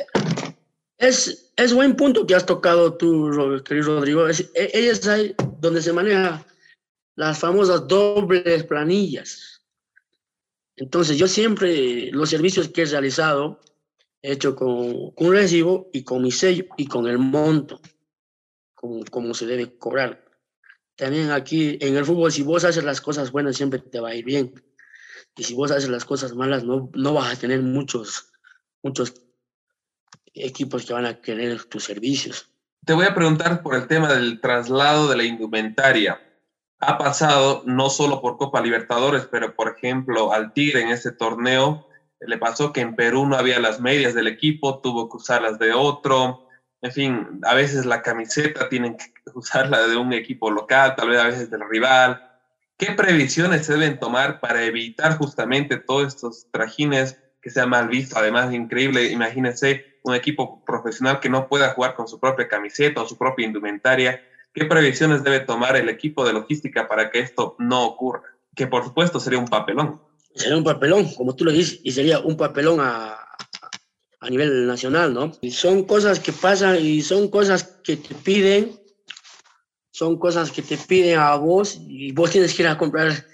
es, 0.97 1.51
es, 1.55 1.73
buen 1.73 1.95
punto 1.95 2.25
que 2.25 2.33
has 2.33 2.45
tocado 2.45 2.95
tú, 2.95 3.61
querido 3.63 3.95
Rodrigo. 3.95 4.27
Es, 4.27 4.49
e, 4.55 4.71
es 4.73 5.07
ahí 5.07 5.35
donde 5.59 5.81
se 5.81 5.93
maneja 5.93 6.45
las 7.15 7.39
famosas 7.39 7.87
dobles 7.87 8.63
planillas. 8.63 9.63
Entonces, 10.75 11.17
yo 11.17 11.27
siempre 11.27 12.11
los 12.11 12.29
servicios 12.29 12.69
que 12.69 12.83
he 12.83 12.85
realizado, 12.85 13.59
he 14.21 14.33
hecho 14.33 14.55
con, 14.55 15.11
con 15.11 15.27
un 15.27 15.33
recibo 15.33 15.89
y 15.91 16.03
con 16.03 16.21
mi 16.21 16.31
sello 16.31 16.65
y 16.77 16.87
con 16.87 17.07
el 17.07 17.17
monto, 17.17 17.81
como, 18.75 19.03
como 19.05 19.33
se 19.33 19.47
debe 19.47 19.77
cobrar. 19.77 20.23
También 20.95 21.31
aquí 21.31 21.77
en 21.81 21.95
el 21.95 22.05
fútbol, 22.05 22.31
si 22.31 22.43
vos 22.43 22.63
haces 22.63 22.83
las 22.83 23.01
cosas 23.01 23.31
buenas, 23.31 23.55
siempre 23.55 23.79
te 23.79 23.99
va 23.99 24.09
a 24.09 24.15
ir 24.15 24.25
bien. 24.25 24.53
Y 25.35 25.43
si 25.43 25.53
vos 25.53 25.71
haces 25.71 25.89
las 25.89 26.05
cosas 26.05 26.33
malas, 26.35 26.63
no, 26.63 26.89
no 26.93 27.13
vas 27.13 27.33
a 27.33 27.39
tener 27.39 27.61
muchos, 27.61 28.31
muchos 28.83 29.13
equipos 30.33 30.85
que 30.85 30.93
van 30.93 31.05
a 31.05 31.21
querer 31.21 31.63
tus 31.65 31.83
servicios. 31.83 32.51
Te 32.87 32.93
voy 32.93 33.05
a 33.05 33.13
preguntar 33.13 33.63
por 33.63 33.75
el 33.75 33.85
tema 33.85 34.13
del 34.13 34.39
traslado 34.39 35.09
de 35.09 35.17
la 35.17 35.25
indumentaria. 35.25 36.21
Ha 36.79 36.97
pasado 36.97 37.61
no 37.65 37.89
solo 37.89 38.21
por 38.21 38.37
Copa 38.37 38.61
Libertadores, 38.61 39.27
pero 39.29 39.53
por 39.53 39.75
ejemplo 39.75 40.31
al 40.31 40.53
Tigre 40.53 40.83
en 40.83 40.87
ese 40.87 41.11
torneo 41.11 41.89
le 42.21 42.37
pasó 42.37 42.71
que 42.71 42.79
en 42.79 42.95
Perú 42.95 43.25
no 43.27 43.35
había 43.35 43.59
las 43.59 43.81
medias 43.81 44.13
del 44.13 44.29
equipo, 44.29 44.79
tuvo 44.79 45.09
que 45.09 45.17
usarlas 45.17 45.59
de 45.59 45.73
otro. 45.73 46.47
En 46.81 46.93
fin, 46.93 47.41
a 47.43 47.55
veces 47.55 47.85
la 47.85 48.01
camiseta 48.01 48.69
tienen 48.69 48.95
que 48.95 49.11
usarla 49.35 49.85
de 49.85 49.97
un 49.97 50.13
equipo 50.13 50.49
local, 50.49 50.95
tal 50.95 51.09
vez 51.09 51.19
a 51.19 51.27
veces 51.27 51.51
del 51.51 51.67
rival. 51.69 52.25
¿Qué 52.77 52.93
previsiones 52.93 53.65
se 53.65 53.73
deben 53.73 53.99
tomar 53.99 54.39
para 54.39 54.63
evitar 54.63 55.17
justamente 55.17 55.75
todos 55.75 56.07
estos 56.07 56.47
trajines 56.51 57.21
que 57.41 57.49
sea 57.49 57.65
mal 57.65 57.89
visto? 57.89 58.17
Además, 58.17 58.53
increíble, 58.53 59.11
imagínense 59.11 59.96
un 60.07 60.15
equipo 60.15 60.63
profesional 60.65 61.19
que 61.19 61.29
no 61.29 61.47
pueda 61.47 61.73
jugar 61.73 61.95
con 61.95 62.07
su 62.07 62.19
propia 62.19 62.47
camiseta 62.47 63.01
o 63.01 63.07
su 63.07 63.17
propia 63.17 63.45
indumentaria. 63.45 64.21
¿Qué 64.53 64.65
previsiones 64.65 65.23
debe 65.23 65.41
tomar 65.41 65.75
el 65.75 65.89
equipo 65.89 66.25
de 66.25 66.33
logística 66.33 66.87
para 66.87 67.11
que 67.11 67.19
esto 67.19 67.55
no 67.59 67.85
ocurra? 67.85 68.23
Que 68.55 68.67
por 68.67 68.83
supuesto 68.83 69.19
sería 69.19 69.39
un 69.39 69.47
papelón 69.47 70.01
sería 70.37 70.57
un 70.57 70.63
papelón, 70.63 71.11
como 71.15 71.35
tú 71.35 71.45
lo 71.45 71.51
dices, 71.51 71.79
y 71.83 71.91
sería 71.91 72.19
un 72.19 72.37
papelón 72.37 72.79
a, 72.79 73.17
a 74.19 74.29
nivel 74.29 74.67
nacional, 74.67 75.13
¿no? 75.13 75.31
Y 75.41 75.51
son 75.51 75.83
cosas 75.83 76.19
que 76.19 76.31
pasan 76.31 76.77
y 76.79 77.01
son 77.01 77.29
cosas 77.29 77.63
que 77.83 77.97
te 77.97 78.13
piden, 78.15 78.79
son 79.91 80.17
cosas 80.17 80.51
que 80.51 80.61
te 80.61 80.77
piden 80.77 81.19
a 81.19 81.35
vos 81.35 81.79
y 81.81 82.11
vos 82.11 82.31
tienes 82.31 82.53
que 82.53 82.63
ir 82.63 82.67
a 82.67 82.77
comprar 82.77 83.25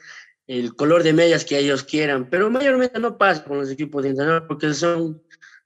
el 0.47 0.75
color 0.75 1.03
de 1.03 1.13
medias 1.13 1.45
que 1.45 1.57
ellos 1.57 1.83
quieran, 1.83 2.29
pero 2.29 2.49
mayormente 2.49 2.99
no 2.99 3.17
pasa 3.17 3.43
con 3.43 3.57
los 3.57 3.69
equipos 3.69 4.03
de 4.03 4.09
internacional 4.09 4.47
porque 4.47 4.73
son, 4.73 5.21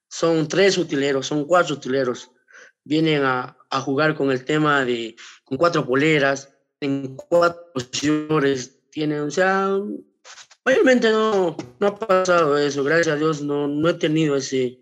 son 0.09 0.47
tres 0.47 0.77
utileros, 0.77 1.27
son 1.27 1.45
cuatro 1.45 1.75
utileros, 1.75 2.31
vienen 2.83 3.23
a, 3.23 3.57
a 3.69 3.81
jugar 3.81 4.15
con 4.15 4.31
el 4.31 4.45
tema 4.45 4.85
de, 4.85 5.15
con 5.43 5.57
cuatro 5.57 5.85
poleras, 5.85 6.53
en 6.79 7.15
cuatro 7.15 7.71
posiciones, 7.73 8.79
tienen, 8.91 9.21
o 9.21 9.31
sea, 9.31 9.77
Obviamente 10.67 11.09
no, 11.11 11.55
no 11.79 11.87
ha 11.87 11.95
pasado 11.95 12.57
eso, 12.57 12.83
gracias 12.83 13.15
a 13.15 13.15
Dios 13.15 13.41
no, 13.41 13.69
no 13.69 13.87
he 13.87 13.93
tenido 13.93 14.35
ese, 14.35 14.77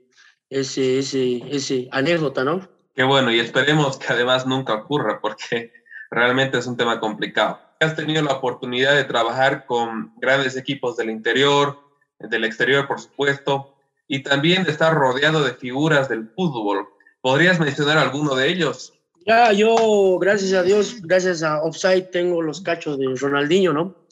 ese, 0.49 0.97
ese, 0.97 1.43
ese 1.51 1.87
anécdota, 1.91 2.43
¿no? 2.43 2.67
Qué 2.95 3.03
bueno, 3.03 3.31
y 3.31 3.39
esperemos 3.39 3.99
que 3.99 4.11
además 4.11 4.47
nunca 4.47 4.73
ocurra, 4.73 5.19
porque 5.21 5.71
realmente 6.09 6.57
es 6.57 6.65
un 6.65 6.75
tema 6.75 6.99
complicado. 6.99 7.59
Has 7.79 7.95
tenido 7.95 8.23
la 8.23 8.33
oportunidad 8.33 8.95
de 8.95 9.03
trabajar 9.03 9.67
con 9.67 10.11
grandes 10.17 10.57
equipos 10.57 10.97
del 10.97 11.11
interior, 11.11 11.77
del 12.17 12.45
exterior, 12.45 12.87
por 12.87 12.99
supuesto, 12.99 13.74
y 14.07 14.23
también 14.23 14.65
estar 14.67 14.93
rodeado 14.93 15.43
de 15.43 15.53
figuras 15.53 16.09
del 16.09 16.29
fútbol. 16.29 16.87
¿Podrías 17.21 17.59
mencionar 17.59 17.97
alguno 17.97 18.35
de 18.35 18.49
ellos? 18.49 18.93
Ya, 19.25 19.51
yo, 19.51 20.19
gracias 20.19 20.53
a 20.53 20.61
Dios, 20.61 21.01
gracias 21.01 21.41
a 21.41 21.63
Offside, 21.63 22.09
tengo 22.11 22.41
los 22.41 22.61
cachos 22.61 22.99
de 22.99 23.07
Ronaldinho, 23.15 23.73
¿no? 23.73 24.05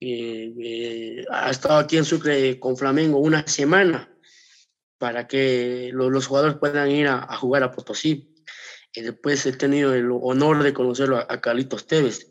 eh, 0.00 1.24
ha 1.30 1.50
estado 1.50 1.78
aquí 1.78 1.96
en 1.96 2.04
Sucre 2.04 2.58
con 2.60 2.76
Flamengo 2.76 3.18
una 3.18 3.46
semana 3.46 4.12
para 4.98 5.26
que 5.26 5.90
los, 5.92 6.26
jugadores 6.26 6.56
puedan 6.56 6.90
ir 6.90 7.08
a, 7.08 7.36
jugar 7.36 7.62
a 7.62 7.70
Potosí. 7.70 8.34
Y 8.94 9.02
después 9.02 9.44
he 9.44 9.52
tenido 9.52 9.94
el 9.94 10.10
honor 10.10 10.62
de 10.62 10.72
conocerlo 10.72 11.18
a, 11.18 11.40
Carlitos 11.40 11.86
Tevez, 11.86 12.30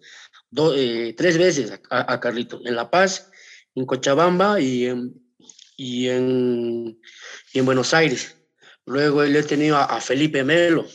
eh, 0.75 1.13
tres 1.15 1.37
veces 1.37 1.79
a, 1.91 2.19
Carlitos, 2.19 2.65
en 2.65 2.75
La 2.75 2.89
Paz, 2.89 3.29
en 3.75 3.85
Cochabamba 3.85 4.59
y 4.59 4.87
en, 4.87 5.24
y 5.75 6.09
en, 6.09 6.99
en 7.53 7.65
Buenos 7.65 7.93
Aires. 7.93 8.35
Luego 8.85 9.23
le 9.23 9.39
he 9.39 9.43
tenido 9.43 9.77
a, 9.77 9.99
Felipe 9.99 10.43
Melo. 10.43 10.85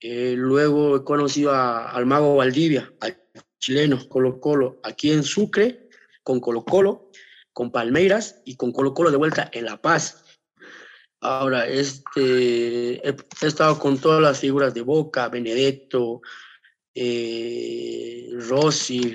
Eh, 0.00 0.34
luego 0.36 0.96
he 0.96 1.04
conocido 1.04 1.54
al 1.54 2.06
mago 2.06 2.36
Valdivia, 2.36 2.92
chilenos, 3.58 4.06
Colo 4.06 4.40
Colo, 4.40 4.80
aquí 4.82 5.12
en 5.12 5.22
Sucre, 5.22 5.88
con 6.22 6.40
Colo 6.40 6.64
Colo, 6.64 7.10
con 7.52 7.70
Palmeiras 7.70 8.42
y 8.44 8.56
con 8.56 8.72
Colo 8.72 8.92
Colo 8.94 9.10
de 9.10 9.16
vuelta 9.16 9.48
en 9.52 9.64
La 9.64 9.80
Paz. 9.80 10.24
Ahora, 11.20 11.68
este, 11.68 13.08
he, 13.08 13.16
estado 13.42 13.78
con 13.78 13.96
todas 13.98 14.20
las 14.20 14.40
figuras 14.40 14.74
de 14.74 14.82
Boca, 14.82 15.28
Benedetto, 15.28 16.20
eh, 16.94 18.28
Rossi, 18.32 19.14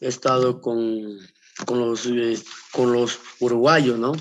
he 0.00 0.06
estado 0.06 0.60
con, 0.60 1.18
con, 1.66 1.80
los, 1.80 2.06
eh, 2.06 2.38
con 2.72 2.92
los 2.92 3.20
uruguayos, 3.40 3.98
¿no? 3.98 4.12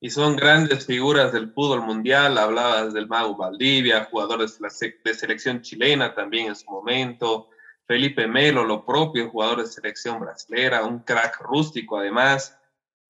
Y 0.00 0.10
son 0.10 0.36
grandes 0.36 0.86
figuras 0.86 1.32
del 1.32 1.52
fútbol 1.52 1.82
mundial, 1.82 2.38
hablabas 2.38 2.92
del 2.92 3.08
Mago 3.08 3.36
Valdivia, 3.36 4.08
jugadores 4.10 4.58
de 4.58 5.14
selección 5.14 5.62
chilena 5.62 6.14
también 6.14 6.48
en 6.48 6.56
su 6.56 6.70
momento, 6.70 7.48
Felipe 7.86 8.26
Melo, 8.26 8.64
lo 8.64 8.84
propio, 8.84 9.30
jugador 9.30 9.62
de 9.62 9.66
selección 9.66 10.20
brasilera, 10.20 10.84
un 10.84 11.00
crack 11.00 11.40
rústico 11.40 11.98
además, 11.98 12.58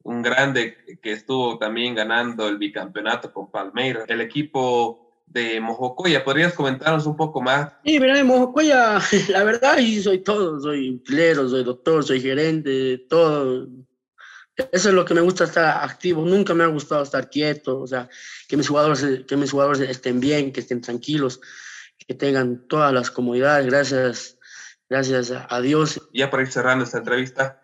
un 0.03 0.23
grande 0.23 0.77
que 1.03 1.12
estuvo 1.12 1.59
también 1.59 1.95
ganando 1.95 2.47
el 2.49 2.59
bicampeonato 2.59 3.33
con 3.33 3.51
Palmeiras, 3.51 4.05
el 4.09 4.21
equipo 4.21 5.06
de 5.27 5.61
Mojocoya. 5.61 6.25
¿Podrías 6.25 6.55
comentarnos 6.55 7.07
un 7.07 7.17
poco 7.17 7.41
más? 7.41 7.73
Sí, 7.85 8.01
mira, 8.01 8.19
en 8.19 8.27
Mojocoya, 8.27 9.01
la 9.29 9.45
verdad, 9.45 9.77
sí, 9.79 10.03
soy 10.03 10.23
todo, 10.23 10.61
soy 10.61 10.89
empleado, 10.89 11.49
soy 11.49 11.65
doctor, 11.65 12.05
soy 12.05 12.21
gerente, 12.21 12.99
todo. 13.09 13.69
Eso 14.57 14.89
es 14.89 14.95
lo 14.95 15.05
que 15.05 15.15
me 15.15 15.21
gusta 15.21 15.45
estar 15.45 15.85
activo. 15.85 16.25
Nunca 16.25 16.55
me 16.55 16.65
ha 16.65 16.69
gustado 16.69 17.03
estar 17.03 17.29
quieto, 17.29 17.81
o 17.81 17.87
sea, 17.87 18.09
que 18.49 18.57
mis 18.57 18.69
jugadores, 18.69 19.25
que 19.27 19.37
mis 19.37 19.51
jugadores 19.51 19.81
estén 19.81 20.19
bien, 20.19 20.53
que 20.53 20.61
estén 20.61 20.81
tranquilos, 20.81 21.41
que 21.99 22.15
tengan 22.15 22.67
todas 22.67 22.93
las 22.93 23.11
comodidades. 23.11 23.67
Gracias 23.67 24.37
Gracias 24.89 25.33
a 25.49 25.61
Dios. 25.61 26.01
Ya 26.12 26.31
para 26.31 26.45
ir 26.45 26.53
cerrando 26.53 26.85
esta 26.85 26.99
entrevista, 26.99 27.61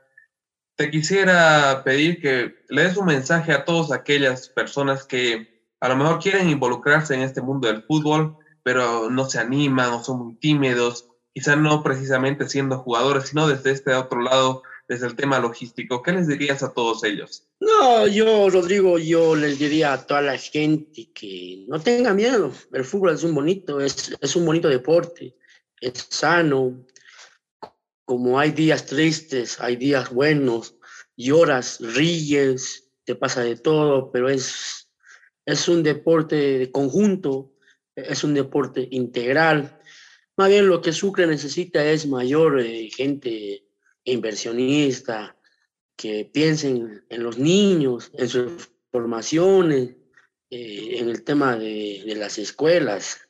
te 0.74 0.90
quisiera 0.90 1.82
pedir 1.84 2.20
que 2.20 2.64
le 2.68 2.82
des 2.82 2.96
un 2.96 3.06
mensaje 3.06 3.52
a 3.52 3.64
todas 3.64 3.92
aquellas 3.92 4.48
personas 4.48 5.04
que 5.04 5.51
a 5.82 5.88
lo 5.88 5.96
mejor 5.96 6.20
quieren 6.20 6.48
involucrarse 6.48 7.12
en 7.12 7.22
este 7.22 7.42
mundo 7.42 7.66
del 7.66 7.82
fútbol, 7.82 8.36
pero 8.62 9.10
no 9.10 9.28
se 9.28 9.40
animan 9.40 9.92
o 9.92 10.04
son 10.04 10.24
muy 10.24 10.34
tímidos, 10.36 11.08
quizá 11.34 11.56
no 11.56 11.82
precisamente 11.82 12.48
siendo 12.48 12.78
jugadores, 12.78 13.30
sino 13.30 13.48
desde 13.48 13.72
este 13.72 13.92
otro 13.92 14.20
lado, 14.20 14.62
desde 14.86 15.08
el 15.08 15.16
tema 15.16 15.40
logístico. 15.40 16.00
¿Qué 16.00 16.12
les 16.12 16.28
dirías 16.28 16.62
a 16.62 16.72
todos 16.72 17.02
ellos? 17.02 17.48
No, 17.58 18.06
yo, 18.06 18.48
Rodrigo, 18.48 18.96
yo 18.96 19.34
les 19.34 19.58
diría 19.58 19.94
a 19.94 20.06
toda 20.06 20.22
la 20.22 20.38
gente 20.38 21.10
que 21.12 21.64
no 21.66 21.80
tenga 21.80 22.14
miedo. 22.14 22.52
El 22.72 22.84
fútbol 22.84 23.14
es 23.14 23.24
un 23.24 23.34
bonito, 23.34 23.80
es, 23.80 24.16
es 24.20 24.36
un 24.36 24.46
bonito 24.46 24.68
deporte, 24.68 25.34
es 25.80 26.06
sano, 26.10 26.86
como 28.04 28.38
hay 28.38 28.52
días 28.52 28.86
tristes, 28.86 29.60
hay 29.60 29.74
días 29.74 30.10
buenos, 30.10 30.76
lloras, 31.16 31.78
ríes, 31.80 32.88
te 33.04 33.16
pasa 33.16 33.40
de 33.40 33.56
todo, 33.56 34.12
pero 34.12 34.28
es, 34.28 34.81
es 35.44 35.68
un 35.68 35.82
deporte 35.82 36.58
de 36.58 36.70
conjunto, 36.70 37.52
es 37.94 38.24
un 38.24 38.34
deporte 38.34 38.88
integral. 38.90 39.80
Más 40.36 40.48
bien 40.48 40.68
lo 40.68 40.80
que 40.80 40.92
Sucre 40.92 41.26
necesita 41.26 41.84
es 41.84 42.06
mayor 42.06 42.60
eh, 42.60 42.88
gente 42.90 43.66
inversionista, 44.04 45.36
que 45.96 46.28
piensen 46.32 47.04
en 47.08 47.22
los 47.22 47.38
niños, 47.38 48.10
en 48.14 48.28
sus 48.28 48.70
formaciones, 48.90 49.96
eh, 50.50 50.96
en 50.98 51.08
el 51.08 51.22
tema 51.22 51.56
de, 51.56 52.02
de 52.04 52.14
las 52.16 52.38
escuelas 52.38 53.20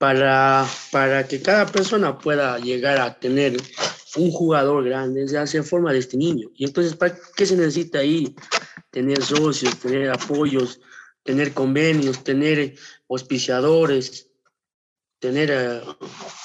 para, 0.00 0.66
para 0.90 1.28
que 1.28 1.42
cada 1.42 1.66
persona 1.66 2.18
pueda 2.18 2.58
llegar 2.58 2.98
a 2.98 3.18
tener 3.18 3.58
un 4.16 4.30
jugador 4.30 4.82
grande, 4.82 5.28
se 5.28 5.36
hace 5.36 5.62
forma 5.62 5.92
de 5.92 5.98
este 5.98 6.16
niño. 6.16 6.48
Y 6.54 6.64
entonces, 6.64 6.96
¿para 6.96 7.14
qué 7.36 7.44
se 7.44 7.54
necesita 7.54 7.98
ahí? 7.98 8.34
Tener 8.90 9.22
socios, 9.22 9.78
tener 9.78 10.10
apoyos, 10.10 10.80
tener 11.22 11.52
convenios, 11.52 12.24
tener 12.24 12.74
auspiciadores, 13.08 14.30
tener 15.18 15.50
eh, 15.52 15.80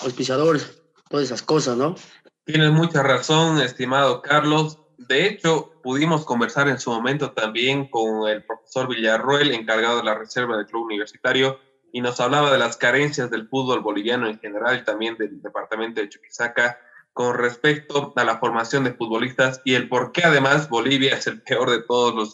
auspiciadores, 0.02 0.82
todas 1.10 1.26
esas 1.26 1.42
cosas, 1.42 1.78
¿no? 1.78 1.96
Tienes 2.44 2.72
mucha 2.72 3.02
razón, 3.02 3.60
estimado 3.60 4.22
Carlos. 4.22 4.80
De 4.98 5.26
hecho, 5.26 5.72
pudimos 5.82 6.26
conversar 6.26 6.68
en 6.68 6.80
su 6.80 6.92
momento 6.92 7.32
también 7.32 7.90
con 7.90 8.30
el 8.30 8.44
profesor 8.44 8.88
Villarruel, 8.88 9.52
encargado 9.52 9.98
de 9.98 10.04
la 10.04 10.16
reserva 10.16 10.58
del 10.58 10.68
club 10.68 10.86
universitario, 10.86 11.60
y 11.92 12.02
nos 12.02 12.20
hablaba 12.20 12.52
de 12.52 12.60
las 12.60 12.78
carencias 12.78 13.32
del 13.32 13.48
fútbol 13.48 13.80
boliviano 13.80 14.28
en 14.28 14.40
general 14.40 14.78
y 14.78 14.84
también 14.84 15.16
del 15.18 15.42
departamento 15.42 16.02
de 16.02 16.10
Chuquisaca 16.10 16.78
con 17.16 17.38
respecto 17.38 18.12
a 18.18 18.26
la 18.26 18.40
formación 18.40 18.84
de 18.84 18.94
futbolistas 18.94 19.62
y 19.64 19.76
el 19.76 19.88
por 19.88 20.12
qué 20.12 20.26
además 20.26 20.68
Bolivia 20.68 21.16
es 21.16 21.28
el 21.28 21.42
peor 21.42 21.72
de 21.72 21.82
todos 21.82 22.14
los, 22.14 22.34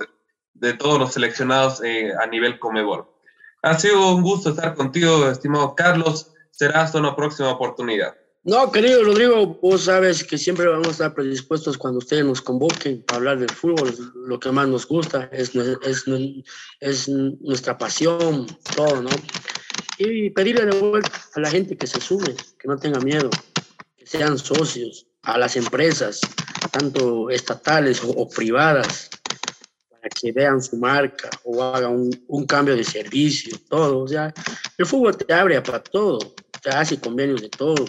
de 0.56 0.74
todos 0.74 0.98
los 0.98 1.14
seleccionados 1.14 1.84
eh, 1.84 2.12
a 2.20 2.26
nivel 2.26 2.58
Comebol. 2.58 3.06
Ha 3.62 3.78
sido 3.78 4.16
un 4.16 4.24
gusto 4.24 4.50
estar 4.50 4.74
contigo, 4.74 5.30
estimado 5.30 5.76
Carlos. 5.76 6.34
Será 6.50 6.82
hasta 6.82 6.98
una 6.98 7.16
próxima 7.16 7.52
oportunidad. 7.52 8.16
No, 8.44 8.72
querido 8.72 9.04
Rodrigo, 9.04 9.60
vos 9.62 9.84
sabes 9.84 10.24
que 10.24 10.40
siempre 10.40 10.66
vamos 10.66 10.88
a 10.88 10.92
estar 10.92 11.14
predispuestos 11.14 11.78
cuando 11.78 12.00
ustedes 12.00 12.26
nos 12.26 12.42
convoquen 12.42 13.04
para 13.04 13.18
hablar 13.18 13.38
del 13.38 13.52
fútbol. 13.52 13.94
Lo 14.26 14.40
que 14.40 14.52
más 14.52 14.68
nos 14.68 14.88
gusta 14.88 15.30
es, 15.32 15.52
es, 15.56 16.06
es 16.80 17.08
nuestra 17.08 17.78
pasión, 17.78 18.48
todo, 18.76 19.04
¿no? 19.04 19.12
Y 20.00 20.32
pedirle 20.32 20.66
de 20.66 20.80
vuelta 20.80 21.12
a 21.36 21.40
la 21.40 21.52
gente 21.52 21.78
que 21.78 21.86
se 21.86 22.02
sume, 22.02 22.36
que 22.58 22.68
no 22.68 22.78
tenga 22.78 23.00
miedo, 23.00 23.30
sean 24.06 24.38
socios, 24.38 25.08
a 25.24 25.38
las 25.38 25.56
empresas, 25.56 26.20
tanto 26.72 27.30
estatales 27.30 28.02
o, 28.04 28.28
privadas, 28.28 29.10
para 29.90 30.10
que 30.10 30.32
vean 30.32 30.62
su 30.62 30.78
marca 30.78 31.30
o 31.44 31.64
hagan 31.64 31.94
un, 31.94 32.26
un, 32.28 32.46
cambio 32.46 32.76
de 32.76 32.84
servicio, 32.84 33.58
todo. 33.70 34.00
O 34.00 34.08
sea, 34.08 34.34
el 34.78 34.86
fútbol 34.86 35.16
te 35.16 35.32
abre 35.34 35.62
para 35.62 35.84
todo, 35.84 36.34
te 36.62 36.70
hace 36.70 37.00
convenios 37.00 37.42
de 37.42 37.50
todo. 37.50 37.86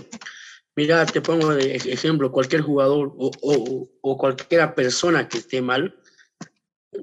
Mira, 0.77 1.05
te 1.07 1.21
pongo 1.21 1.55
de 1.55 1.77
ejemplo, 1.77 2.33
cualquier 2.33 2.63
jugador 2.63 3.13
o, 3.17 3.31
o, 3.43 3.91
o 4.01 4.19
cualquier 4.19 4.75
persona 4.75 5.29
que 5.29 5.39
esté 5.39 5.61
mal, 5.61 5.95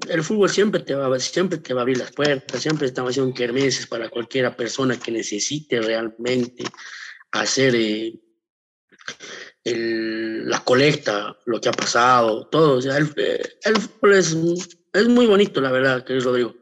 el 0.08 0.22
fútbol 0.22 0.48
siempre 0.48 0.80
te 0.80 0.94
va, 0.94 1.18
siempre 1.18 1.58
te 1.58 1.74
va 1.74 1.80
a 1.80 1.82
abrir 1.82 1.98
las 1.98 2.12
puertas, 2.12 2.62
siempre 2.62 2.86
estamos 2.86 3.10
haciendo 3.10 3.34
kermeses 3.34 3.86
para 3.86 4.08
cualquier 4.08 4.54
persona 4.54 4.98
que 4.98 5.10
necesite 5.10 5.80
realmente 5.80 6.64
hacer 7.32 7.74
eh, 7.74 8.14
el, 9.64 10.48
la 10.48 10.62
colecta, 10.64 11.36
lo 11.46 11.60
que 11.60 11.68
ha 11.68 11.72
pasado, 11.72 12.46
todo. 12.46 12.78
O 12.78 12.82
sea, 12.82 12.96
el, 12.96 13.12
el 13.64 13.76
fútbol 13.76 14.14
es, 14.14 14.36
es 14.92 15.08
muy 15.08 15.26
bonito, 15.26 15.60
la 15.60 15.70
verdad, 15.70 16.04
querido 16.04 16.26
Rodrigo. 16.26 16.54